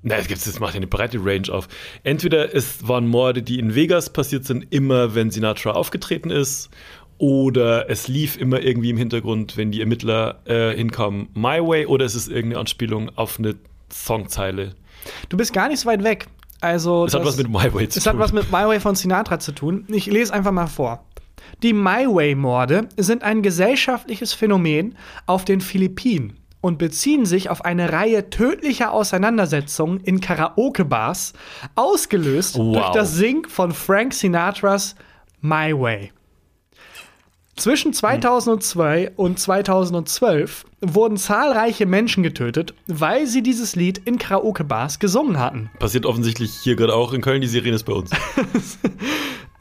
[0.03, 1.67] Na, es gibt jetzt macht ja eine breite Range auf.
[2.03, 6.71] Entweder es waren Morde, die in Vegas passiert sind, immer wenn Sinatra aufgetreten ist,
[7.19, 12.03] oder es lief immer irgendwie im Hintergrund, wenn die Ermittler äh, hinkamen, My Way, oder
[12.05, 13.53] es ist irgendeine Anspielung auf eine
[13.91, 14.73] Songzeile.
[15.29, 16.25] Du bist gar nicht so weit weg.
[16.61, 18.13] Also Es hat das- was mit My Way zu Es tun.
[18.13, 19.85] hat was mit My Way von Sinatra zu tun.
[19.89, 21.05] Ich lese einfach mal vor.
[21.61, 24.95] Die My Way-Morde sind ein gesellschaftliches Phänomen
[25.27, 31.33] auf den Philippinen und beziehen sich auf eine Reihe tödlicher Auseinandersetzungen in Karaoke-Bars,
[31.75, 32.73] ausgelöst Wow.
[32.73, 34.95] durch das Singen von Frank Sinatras
[35.41, 36.11] My Way.
[37.57, 45.37] Zwischen 2002 und 2012 wurden zahlreiche Menschen getötet, weil sie dieses Lied in Karaoke-Bars gesungen
[45.37, 45.69] hatten.
[45.77, 48.11] Passiert offensichtlich hier gerade auch in Köln, die Sirene ist bei uns.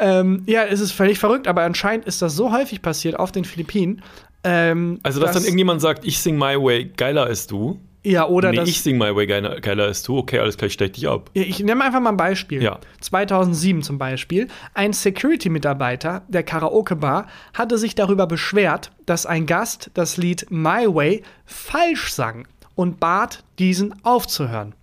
[0.03, 3.45] Ähm, ja, es ist völlig verrückt, aber anscheinend ist das so häufig passiert auf den
[3.45, 4.03] Philippinen,
[4.45, 7.81] Ähm, Also, dass dann irgendjemand sagt, ich sing My Way geiler als du.
[8.03, 10.17] Ja, oder nee, dass, ich sing My Way geiler, geiler als du.
[10.19, 11.31] Okay, alles klar, ich steck dich ab.
[11.35, 12.63] Ja, Ich nehme einfach mal ein Beispiel.
[12.63, 12.79] Ja.
[13.01, 14.49] 2007 zum Beispiel.
[14.73, 21.23] Ein Security-Mitarbeiter der Karaoke-Bar hatte sich darüber beschwert, dass ein Gast das Lied My Way
[21.45, 24.75] falsch sang und bat, diesen aufzuhören.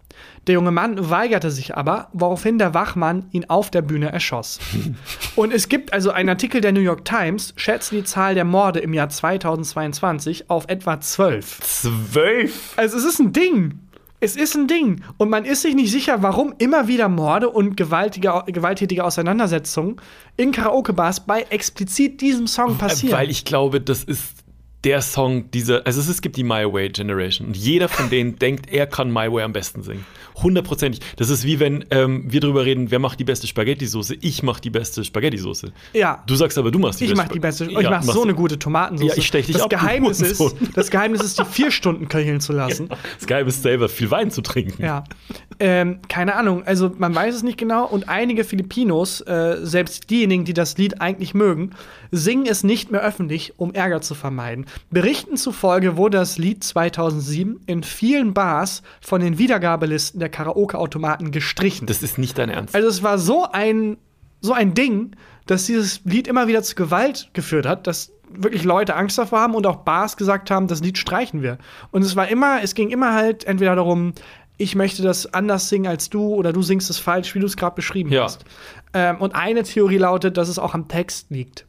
[0.48, 4.60] Der junge Mann weigerte sich aber, woraufhin der Wachmann ihn auf der Bühne erschoss.
[5.36, 8.80] und es gibt also einen Artikel der New York Times, schätzt die Zahl der Morde
[8.80, 11.60] im Jahr 2022 auf etwa 12.
[11.60, 12.74] Zwölf?
[12.78, 13.80] Also es ist ein Ding.
[14.20, 15.04] Es ist ein Ding.
[15.18, 19.98] Und man ist sich nicht sicher, warum immer wieder Morde und gewaltige, gewalttätige Auseinandersetzungen
[20.38, 23.16] in Karaoke-Bars bei explizit diesem Song passieren.
[23.16, 24.47] Weil ich glaube, das ist
[24.84, 28.72] der Song dieser, also es, gibt die My Way Generation und jeder von denen denkt,
[28.72, 30.06] er kann My Way am besten singen.
[30.36, 31.02] Hundertprozentig.
[31.16, 34.18] Das ist wie wenn ähm, wir drüber reden, wer macht die beste Spaghetti-Soße?
[34.22, 35.72] Ich mach die beste Spaghetti-Soße.
[35.94, 36.24] ja.
[36.28, 37.72] Du sagst aber, du machst die ich beste mach die beste.
[37.72, 39.10] Ja, ich mach so eine gute Tomatensauce.
[39.10, 40.44] Ja, ich stech dich das ab, Geheimnis ist,
[40.76, 42.90] das Geheimnis ist, die vier Stunden köcheln zu lassen.
[43.18, 44.84] Das Geile ist selber viel Wein zu trinken.
[44.84, 45.04] Ja,
[45.60, 46.64] ähm, keine Ahnung.
[46.66, 51.02] Also man weiß es nicht genau und einige Filipinos, äh, selbst diejenigen, die das Lied
[51.02, 51.72] eigentlich mögen,
[52.12, 54.66] singen es nicht mehr öffentlich, um Ärger zu vermeiden.
[54.90, 61.88] Berichten zufolge wurde das Lied 2007 in vielen Bars von den Wiedergabelisten der Karaoke-Automaten gestrichen.
[61.88, 62.76] Das ist nicht dein Ernst.
[62.76, 63.98] Also es war so ein,
[64.42, 65.12] so ein Ding,
[65.46, 69.56] dass dieses Lied immer wieder zu Gewalt geführt hat, dass wirklich Leute Angst davor haben
[69.56, 71.58] und auch Bars gesagt haben, das Lied streichen wir.
[71.92, 74.14] Und es war immer, es ging immer halt entweder darum,
[74.58, 77.56] ich möchte das anders singen als du oder du singst es falsch, wie du es
[77.56, 78.24] gerade beschrieben Ja.
[78.24, 78.44] hast.
[78.94, 81.67] Ähm, und eine Theorie lautet, dass es auch am Text liegt.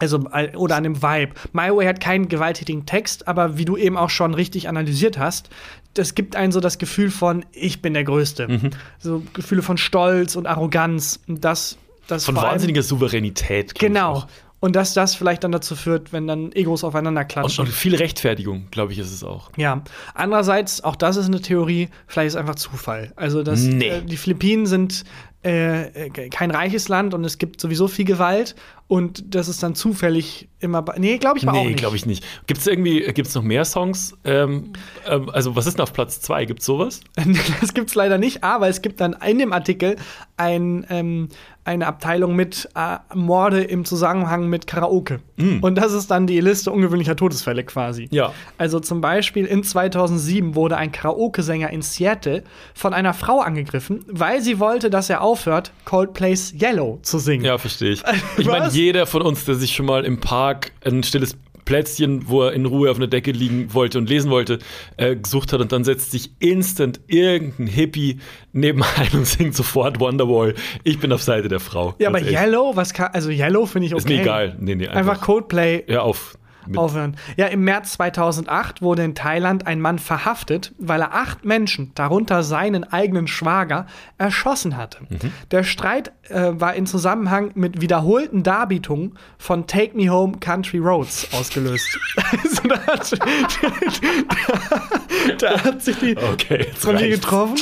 [0.00, 0.18] Also,
[0.56, 1.34] oder an dem Vibe.
[1.52, 5.50] My Way hat keinen gewalttätigen Text, aber wie du eben auch schon richtig analysiert hast,
[5.94, 8.48] das gibt einen so das Gefühl von, ich bin der Größte.
[8.48, 8.70] Mhm.
[8.98, 11.20] So Gefühle von Stolz und Arroganz.
[11.28, 11.78] Und das,
[12.08, 13.76] das Von wahnsinniger Souveränität.
[13.78, 14.24] Genau.
[14.58, 17.66] Und dass das vielleicht dann dazu führt, wenn dann Egos aufeinander Und, klatschen.
[17.66, 19.50] und viel Rechtfertigung, glaube ich, ist es auch.
[19.58, 19.82] Ja,
[20.14, 23.12] andererseits, auch das ist eine Theorie, vielleicht ist es einfach Zufall.
[23.14, 23.88] Also, dass Nee.
[23.88, 25.04] äh, die Philippinen sind
[25.44, 28.54] äh, äh, kein reiches Land und es gibt sowieso viel Gewalt
[28.86, 30.82] und das ist dann zufällig immer.
[30.82, 32.24] bei- Nee, glaube ich aber auch Nee, glaube ich nicht.
[32.46, 34.14] Gibt es irgendwie, gibt es noch mehr Songs?
[34.24, 34.72] Ähm,
[35.06, 36.44] ähm, also, was ist denn auf Platz zwei?
[36.44, 37.00] Gibt es sowas?
[37.60, 39.96] Das gibt's leider nicht, aber es gibt dann in dem Artikel
[40.36, 41.28] ein, ähm,
[41.64, 45.20] eine Abteilung mit äh, Morde im Zusammenhang mit Karaoke.
[45.62, 48.08] Und das ist dann die Liste ungewöhnlicher Todesfälle quasi.
[48.12, 48.32] Ja.
[48.58, 54.42] Also zum Beispiel in 2007 wurde ein Karaoke-Sänger in Seattle von einer Frau angegriffen, weil
[54.42, 57.44] sie wollte, dass er aufhört, Coldplays Yellow zu singen.
[57.44, 58.02] Ja, verstehe ich.
[58.38, 58.70] Ich meine?
[58.74, 62.66] Jeder von uns, der sich schon mal im Park ein stilles Plätzchen, wo er in
[62.66, 64.58] Ruhe auf einer Decke liegen wollte und lesen wollte,
[64.96, 68.18] äh, gesucht hat und dann setzt sich instant irgendein Hippie
[68.52, 70.54] nebenein und singt sofort Wonderwall.
[70.82, 71.94] Ich bin auf Seite der Frau.
[71.98, 72.34] Ja, aber ehrlich.
[72.34, 74.00] Yellow, was kann, also Yellow finde ich okay.
[74.00, 74.56] Ist mir egal.
[74.60, 75.20] Nee, nee, Einfach, einfach.
[75.22, 76.36] Coldplay Ja, auf.
[76.76, 77.16] Aufhören.
[77.36, 82.42] Ja, im März 2008 wurde in Thailand ein Mann verhaftet, weil er acht Menschen, darunter
[82.42, 83.86] seinen eigenen Schwager,
[84.18, 84.98] erschossen hatte.
[85.08, 85.32] Mhm.
[85.50, 91.28] Der Streit äh, war in Zusammenhang mit wiederholten Darbietungen von Take Me Home Country Roads
[91.32, 91.98] ausgelöst.
[92.30, 97.20] also da hat, da, da hat sich die Okay, reicht's.
[97.20, 97.56] getroffen.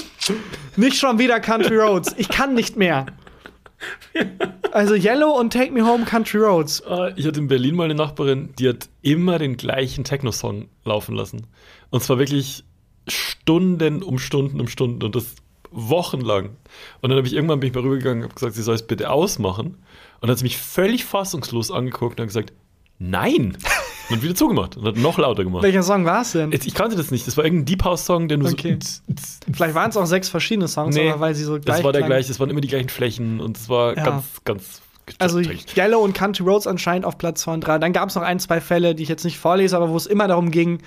[0.76, 2.14] Nicht schon wieder Country Roads.
[2.16, 3.06] Ich kann nicht mehr.
[4.72, 6.80] Also Yellow und Take Me Home Country Roads.
[6.80, 11.14] Äh, Ich hatte in Berlin mal eine Nachbarin, die hat immer den gleichen Techno-Song laufen
[11.14, 11.46] lassen.
[11.90, 12.64] Und zwar wirklich
[13.08, 15.34] Stunden um Stunden um Stunden und das
[15.70, 16.50] wochenlang.
[17.00, 19.10] Und dann habe ich irgendwann bin ich mal rübergegangen und gesagt, sie soll es bitte
[19.10, 19.66] ausmachen.
[19.66, 19.76] Und
[20.20, 22.52] dann hat sie mich völlig fassungslos angeguckt und hat gesagt,
[22.98, 23.56] nein.
[24.12, 25.62] Und wieder zugemacht und hat noch lauter gemacht.
[25.62, 26.52] Welcher Song war es denn?
[26.52, 27.26] Jetzt, ich kannte das nicht.
[27.26, 28.78] Das war irgendein Deep House-Song, der nur Okay.
[28.82, 29.00] so.
[29.52, 31.92] Vielleicht waren es auch sechs verschiedene Songs, Nee, aber weil sie so gleich das war
[31.92, 34.04] der gleiche, es waren immer die gleichen Flächen und es war Ja.
[34.04, 34.82] ganz, ganz.
[35.18, 35.40] Also.
[35.76, 37.78] Yellow und Country Roads anscheinend auf Platz 2 und 3.
[37.78, 40.06] Dann gab es noch ein, zwei Fälle, die ich jetzt nicht vorlese, aber wo es
[40.06, 40.78] immer darum ging,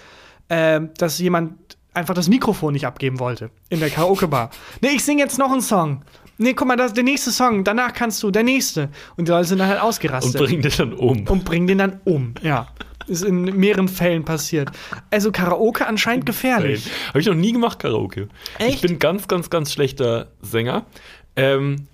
[0.48, 1.54] äh, dass jemand
[1.94, 4.52] einfach das Mikrofon nicht abgeben wollte in der Karaoke-Bar.
[4.82, 6.04] nee, ich singe jetzt noch einen Song.
[6.38, 7.64] Nee, guck mal, das der nächste Song.
[7.64, 8.90] Danach kannst du, der nächste.
[9.16, 10.36] Und die Leute sind dann halt und ausgerastet.
[10.38, 11.26] bringen den dann um.
[11.28, 12.34] und bringen den dann um.
[12.42, 12.68] Ja.
[13.08, 14.72] Ist in mehreren Fällen passiert.
[15.12, 16.90] Also Karaoke anscheinend gefährlich.
[17.10, 18.30] Habe ich noch nie gemacht, Karaoke.
[18.60, 18.82] Ich Echt?
[18.82, 20.86] bin ganz, ganz, ganz schlechter Sänger.
[21.36, 21.88] Ähm,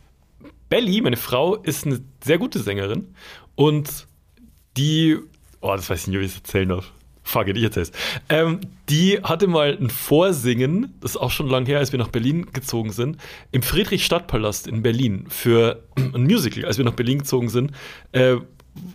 [0.70, 3.14] Belly, meine Frau, ist eine sehr gute Sängerin.
[3.56, 4.08] Und
[4.78, 5.18] die,
[5.60, 6.92] oh, das weiß ich nicht, ob ich es erzählen darf.
[7.24, 7.92] Fuck it, ich erzähl's.
[8.30, 8.60] Ähm,
[8.90, 12.48] die hatte mal ein Vorsingen, das ist auch schon lang her, als wir nach Berlin
[12.52, 13.18] gezogen sind,
[13.52, 16.66] im Friedrichstadtpalast in Berlin für ein Musical.
[16.66, 17.72] Als wir nach Berlin gezogen sind,
[18.12, 18.38] äh,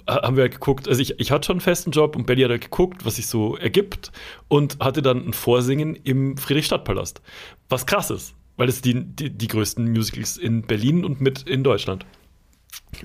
[0.06, 2.50] haben wir halt geguckt, also ich, ich hatte schon einen festen Job und Belly hat
[2.50, 4.12] halt geguckt, was sich so ergibt
[4.48, 7.20] und hatte dann ein Vorsingen im Friedrichstadtpalast.
[7.68, 11.62] Was krass ist, weil es die, die, die größten Musicals in Berlin und mit in
[11.62, 12.06] Deutschland.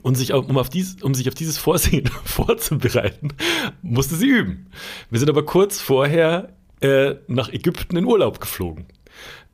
[0.01, 3.29] Und sich um, auf dies, um sich auf dieses Vorsingen vorzubereiten,
[3.81, 4.67] musste sie üben.
[5.09, 8.85] Wir sind aber kurz vorher äh, nach Ägypten in Urlaub geflogen.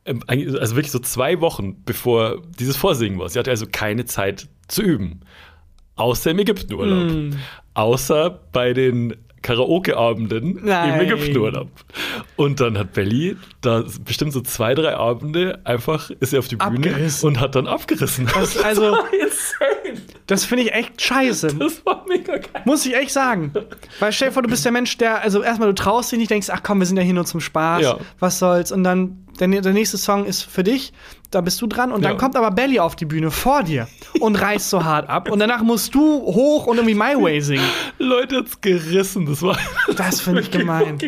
[0.04, 3.28] Ähm, also wirklich so zwei Wochen bevor dieses Vorsingen war.
[3.28, 5.20] Sie hatte also keine Zeit zu üben.
[5.98, 7.12] Außer im Ägyptenurlaub.
[7.12, 7.30] Mm.
[7.74, 10.68] Außer bei den Karaoke-Abenden im.
[11.00, 11.68] Ägyptenurlaub.
[12.36, 16.56] Und dann hat Belly da bestimmt so zwei, drei Abende einfach ist sie auf die
[16.56, 17.26] Bühne Abgerissen.
[17.28, 18.28] und hat dann abgerissen.
[18.34, 20.02] Das, also, insane.
[20.26, 21.54] das finde ich echt scheiße.
[21.58, 22.62] Das war mega geil.
[22.64, 23.52] Muss ich echt sagen.
[24.00, 26.30] Weil stell dir vor, du bist der Mensch, der, also erstmal, du traust dich nicht,
[26.30, 27.98] denkst, ach komm, wir sind ja hier nur zum Spaß, Ja.
[28.18, 28.72] was soll's.
[28.72, 30.92] Und dann, der, der nächste Song ist für dich,
[31.30, 31.92] da bist du dran.
[31.92, 32.08] Und Ja.
[32.10, 33.86] dann kommt aber Belly auf die Bühne vor dir
[34.20, 35.30] und reißt so hart ab.
[35.30, 37.64] Und danach musst du hoch und irgendwie My Way singen.
[37.98, 39.26] Leute hat's gerissen.
[39.26, 39.58] Das war.
[39.96, 40.98] Das finde ich gemein.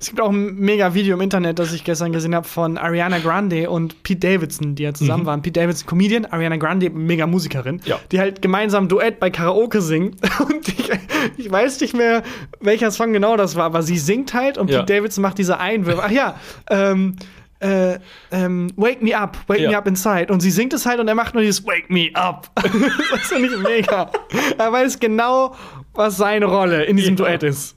[0.00, 3.18] Es gibt auch ein mega Video im Internet, das ich gestern gesehen habe von Ariana
[3.18, 5.42] Grande und Pete Davidson, die ja zusammen waren.
[5.42, 7.98] Pete Davidson, Comedian, Ariana Grande, mega Musikerin, Ja.
[8.12, 10.16] die halt gemeinsam Duett bei Karaoke singen.
[10.48, 10.90] Und ich,
[11.36, 12.22] ich weiß nicht mehr,
[12.60, 14.80] welcher Song genau das war, aber sie singt halt und Ja.
[14.80, 16.02] Pete Davidson macht diese Einwürfe.
[16.04, 16.34] Ach ja,
[16.70, 17.16] ähm,
[17.60, 17.98] äh,
[18.30, 19.70] ähm, Wake me up, wake Ja.
[19.70, 20.32] me up inside.
[20.32, 22.50] Und sie singt es halt und er macht nur dieses Wake me up.
[23.10, 24.10] das finde ich mega.
[24.58, 25.54] Er weiß genau,
[25.94, 27.24] was seine Rolle in diesem Ja.
[27.24, 27.76] Duett ist.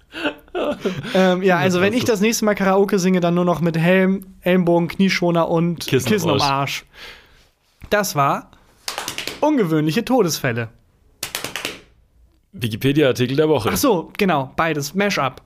[1.13, 4.25] ähm, ja, also wenn ich das nächste Mal Karaoke singe, dann nur noch mit Helm,
[4.41, 6.86] Ellenbogen, Knieschoner und Kissen Kissen, am am Arsch.
[7.89, 8.51] Das war
[9.39, 10.69] ungewöhnliche Todesfälle.
[12.53, 13.69] Wikipedia-Artikel der Woche.
[13.71, 15.41] Ach so, genau, beides, Mashup.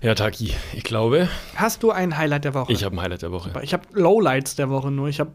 [0.00, 2.72] Ja, Taki, ich glaube, Hast du ein Highlight der Woche?
[2.72, 3.50] ich habe ein Highlight der Woche.
[3.62, 5.08] Ich habe Lowlights der Woche nur.
[5.08, 5.32] Ich habe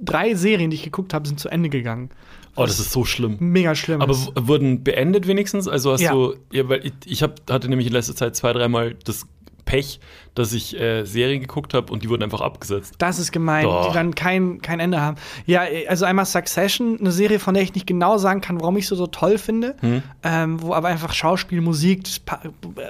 [0.00, 2.08] drei Serien, die ich geguckt habe, sind zu Ende gegangen.
[2.56, 3.36] Oh, das ist so schlimm.
[3.38, 4.00] Mega schlimm.
[4.00, 5.68] Aber wurden beendet wenigstens?
[5.68, 6.12] Also hast Ja.
[6.12, 9.26] du, ja, weil ich, ich hab, hatte nämlich in letzter Zeit zwei, dreimal das
[9.68, 10.00] Pech,
[10.34, 12.94] dass ich äh, Serien geguckt habe und die wurden einfach abgesetzt.
[12.96, 13.88] Das ist gemein, Doch.
[13.88, 15.16] die dann kein, kein Ende haben.
[15.44, 18.88] Ja, also einmal Succession, eine Serie, von der ich nicht genau sagen kann, warum ich
[18.88, 19.76] sie so toll finde.
[19.80, 20.02] Hm.
[20.22, 22.40] Ähm, wo aber einfach Schauspiel, Musik, pa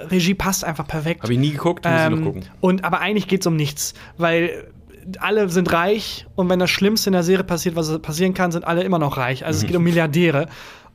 [0.09, 1.23] Regie passt einfach perfekt.
[1.23, 2.45] Habe ich nie geguckt, muss ich noch Ähm, gucken.
[2.61, 4.71] und aber eigentlich geht es um nichts, weil
[5.19, 8.63] alle sind reich und wenn das Schlimmste in der Serie passiert, was passieren kann, sind
[8.65, 9.45] alle immer noch reich.
[9.45, 10.47] Also es geht um Milliardäre.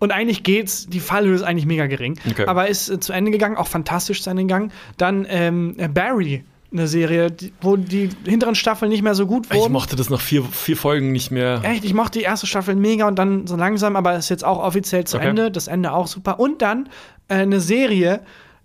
[0.04, 2.18] Und eigentlich geht's, die Fallhöhe ist eigentlich mega gering.
[2.30, 2.46] Okay.
[2.46, 4.70] Aber ist äh, zu Ende gegangen, auch fantastisch zu Ende gegangen.
[4.98, 9.46] Dann ähm, äh, Barry, eine Serie, die, wo die hinteren Staffeln nicht mehr so gut
[9.50, 9.72] Ich wurden.
[9.72, 11.60] mochte das nach vier, vier Folgen nicht mehr.
[11.64, 14.58] Echt, ich mochte die erste Staffel mega und dann so langsam, aber ist jetzt auch
[14.62, 15.28] offiziell zu Okay.
[15.28, 15.50] Ende.
[15.50, 16.38] Das Ende auch super.
[16.40, 16.88] Und dann
[17.28, 18.20] äh, eine Serie,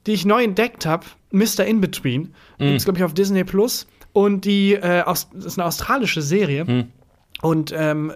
[0.08, 1.66] die ich neu entdeckt habe, Mr.
[1.66, 2.34] In Between.
[2.60, 3.88] Die Gibt's, glaube ich, auf Disney Plus.
[4.12, 6.88] Und die äh, aus, das ist eine australische Serie.
[7.42, 8.14] Und ähm,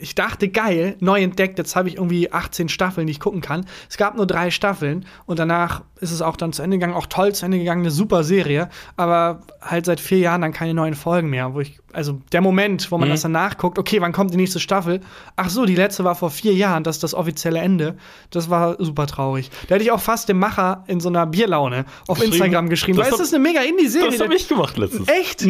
[0.00, 3.66] ich dachte, geil, neu entdeckt, jetzt habe ich irgendwie 18 Staffeln, die ich gucken kann.
[3.90, 7.06] Es gab nur drei Staffeln und danach ist es auch dann zu Ende gegangen, auch
[7.06, 10.94] toll zu Ende gegangen, eine super Serie, aber halt seit vier Jahren dann keine neuen
[10.94, 11.54] Folgen mehr.
[11.54, 14.60] Wo ich, also der Moment, wo man das dann nachguckt, okay, wann kommt die nächste
[14.60, 15.00] Staffel?
[15.36, 17.96] Ach so, die letzte war vor vier Jahren, das ist das offizielle Ende.
[18.30, 19.50] Das war super traurig.
[19.68, 22.32] Da hätte ich auch fast dem Macher in so einer Bierlaune auf Geschrieben.
[22.34, 24.10] Instagram geschrieben, Das weil es hab- ist eine mega Indie-Serie.
[24.10, 25.08] Das habe ich gemacht letztens.
[25.08, 25.46] Echt?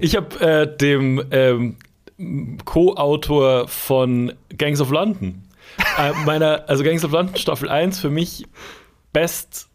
[0.00, 1.76] Ich habe äh, dem ähm,
[2.64, 5.42] Co-Autor von Gangs of London,
[5.98, 8.44] äh, meiner, also Gangs of London Staffel 1 für mich
[9.12, 9.68] best,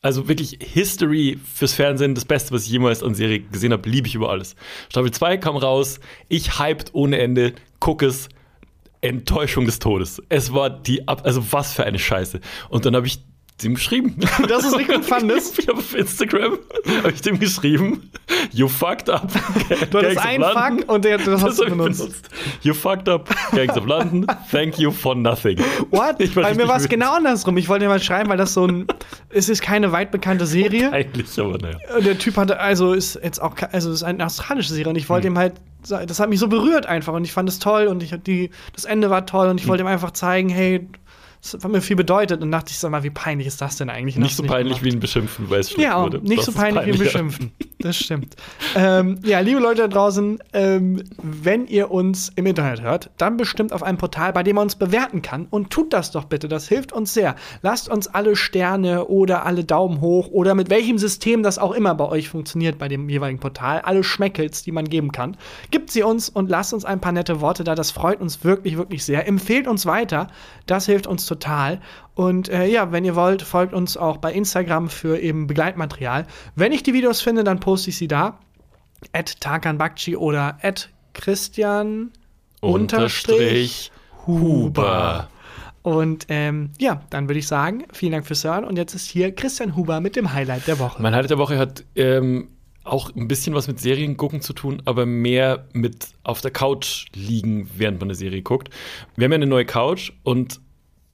[0.00, 4.08] also wirklich History fürs Fernsehen, das Beste, was ich jemals an Serie gesehen habe, liebe
[4.08, 4.56] ich über alles.
[4.88, 8.28] Staffel 2 kam raus, ich hyped ohne Ende, guck es,
[9.00, 10.22] Enttäuschung des Todes.
[10.28, 12.40] Es war die, also was für eine Scheiße.
[12.68, 13.18] Und dann habe ich
[13.62, 14.16] dem geschrieben.
[14.48, 15.58] Dass du's nicht gut fandest?
[15.58, 16.58] Ich habe auf Instagram
[16.98, 18.10] habe ich dem geschrieben,
[18.52, 19.28] you fucked up.
[19.90, 20.42] Du hattest einen.
[20.44, 22.28] Fuck und der, das hast du ich benutzt.
[22.62, 24.26] You fucked up, Gangs of London.
[24.50, 25.58] Thank you for nothing.
[25.90, 26.18] What?
[26.34, 27.56] Bei mir war es genau andersrum.
[27.56, 28.86] Ich wollte dir mal schreiben, weil das so ein.
[29.30, 30.92] es ist keine weit bekannte Serie.
[30.92, 31.78] Eigentlich, aber naja.
[31.96, 35.04] Und Der Typ hatte, also ist jetzt auch, also ist eine australische Serie und ich
[35.04, 35.08] Hm.
[35.10, 35.54] wollte ihm halt,
[35.88, 38.84] das hat mich so berührt einfach und ich fand es toll und ich die, das
[38.84, 39.70] Ende war toll und ich Hm.
[39.70, 40.86] wollte ihm einfach zeigen, hey,
[41.42, 43.90] das hat mir viel bedeutet und dachte ich, sag mal, wie peinlich ist das denn
[43.90, 44.16] eigentlich?
[44.16, 44.84] Nicht so peinlich gemacht.
[44.84, 46.20] wie ihn beschimpfen, weil es Ja, wurde.
[46.22, 47.04] nicht Das so peinlich wie peinlicher.
[47.04, 47.52] beschimpfen.
[47.80, 48.36] Das stimmt.
[48.76, 53.72] ähm, ja, liebe Leute da draußen, ähm, wenn ihr uns im Internet hört, dann bestimmt
[53.72, 55.46] auf einem Portal, bei dem man uns bewerten kann.
[55.50, 57.34] Und tut das doch bitte, das hilft uns sehr.
[57.62, 61.96] Lasst uns alle Sterne oder alle Daumen hoch oder mit welchem System das auch immer
[61.96, 65.36] bei euch funktioniert, bei dem jeweiligen Portal, alle Schmeckels, die man geben kann.
[65.72, 67.74] Gibt sie uns und lasst uns ein paar nette Worte da.
[67.74, 69.26] Das freut uns wirklich, wirklich sehr.
[69.26, 70.28] Empfehlt uns weiter.
[70.66, 71.80] Das hilft uns total.
[72.14, 76.26] Und äh, ja, wenn ihr wollt, folgt uns auch bei Instagram für eben Begleitmaterial.
[76.54, 78.38] Wenn ich die Videos finde, dann poste ich sie da.
[79.12, 82.10] At Tarkan Bakci oder at Christian
[82.60, 83.90] Unterstrich
[84.26, 85.28] Huber.
[85.82, 88.64] Und ähm, ja, dann würde ich sagen, vielen Dank fürs Hören.
[88.64, 91.02] Und jetzt ist hier Christian Huber mit dem Highlight der Woche.
[91.02, 92.48] Mein Highlight der Woche hat ähm,
[92.84, 97.06] auch ein bisschen was mit Serien gucken zu tun, aber mehr mit auf der Couch
[97.14, 98.70] liegen, während man eine Serie guckt.
[99.16, 100.60] Wir haben ja eine neue Couch und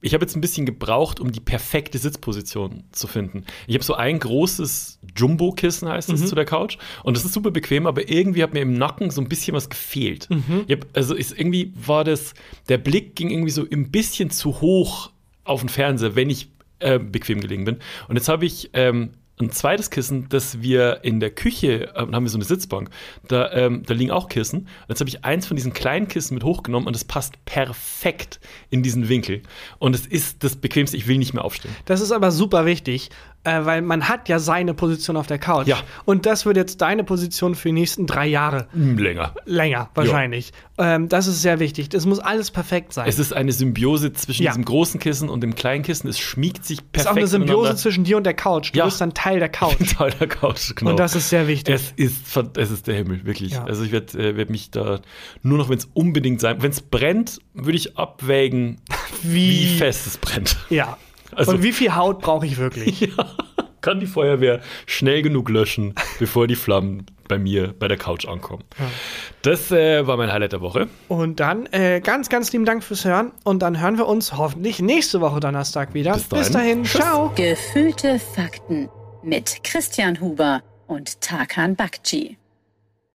[0.00, 3.44] ich habe jetzt ein bisschen gebraucht, um die perfekte Sitzposition zu finden.
[3.66, 6.26] Ich habe so ein großes Jumbo-Kissen, heißt es, mhm.
[6.26, 6.78] zu der Couch.
[7.02, 9.68] Und das ist super bequem, aber irgendwie hat mir im Nacken so ein bisschen was
[9.68, 10.28] gefehlt.
[10.30, 10.66] Mhm.
[10.70, 12.34] Hab, also ist, irgendwie war das,
[12.68, 15.10] der Blick ging irgendwie so ein bisschen zu hoch
[15.42, 17.78] auf den Fernseher, wenn ich äh, bequem gelegen bin.
[18.06, 19.10] Und jetzt habe ich ähm,
[19.40, 22.90] ein zweites Kissen, das wir in der Küche, äh, haben wir so eine Sitzbank,
[23.26, 24.60] da, ähm, da liegen auch Kissen.
[24.60, 28.40] Und jetzt habe ich eins von diesen kleinen Kissen mit hochgenommen und es passt perfekt
[28.70, 29.42] in diesen Winkel.
[29.78, 31.74] Und es ist das Bequemste, ich will nicht mehr aufstehen.
[31.84, 33.10] Das ist aber super wichtig,
[33.44, 35.66] äh, weil man hat ja seine Position auf der Couch.
[35.66, 35.78] Ja.
[36.04, 38.68] Und das wird jetzt deine Position für die nächsten drei Jahre.
[38.72, 39.34] Hm, länger.
[39.44, 40.52] Länger, wahrscheinlich.
[40.76, 41.88] Ähm, das ist sehr wichtig.
[41.88, 43.08] Das muss alles perfekt sein.
[43.08, 44.50] Es ist eine Symbiose zwischen ja.
[44.50, 46.08] diesem großen Kissen und dem kleinen Kissen.
[46.08, 46.96] Es schmiegt sich perfekt.
[46.96, 48.72] Es ist auch eine Symbiose zwischen dir und der Couch.
[48.72, 48.84] Du ja.
[48.84, 49.96] bist dann Teil der Couch.
[49.96, 50.92] Teil der Couch, genau.
[50.92, 51.74] Und das ist sehr wichtig.
[51.74, 53.52] Es ist, es ist der Himmel, wirklich.
[53.52, 53.64] Ja.
[53.64, 55.00] Also ich werde äh, werd mich da
[55.42, 58.80] nur noch, wenn es unbedingt sein, wenn es brennt, würde ich abwägen,
[59.22, 60.56] wie, wie fest es brennt.
[60.70, 60.96] Ja.
[61.34, 63.00] Also, und wie viel Haut brauche ich wirklich?
[63.16, 63.26] ja
[63.80, 68.64] kann die Feuerwehr schnell genug löschen, bevor die Flammen bei mir bei der Couch ankommen.
[68.78, 68.84] Ja.
[69.42, 70.88] Das äh, war mein Highlight der Woche.
[71.08, 73.32] Und dann äh, ganz, ganz lieben Dank fürs Hören.
[73.44, 76.14] Und dann hören wir uns hoffentlich nächste Woche Donnerstag wieder.
[76.14, 76.42] Bis dahin.
[76.42, 76.84] Bis dahin.
[76.84, 77.32] Ciao.
[77.34, 78.88] Gefühlte Fakten
[79.22, 82.38] mit Christian Huber und Tarkan Bakci.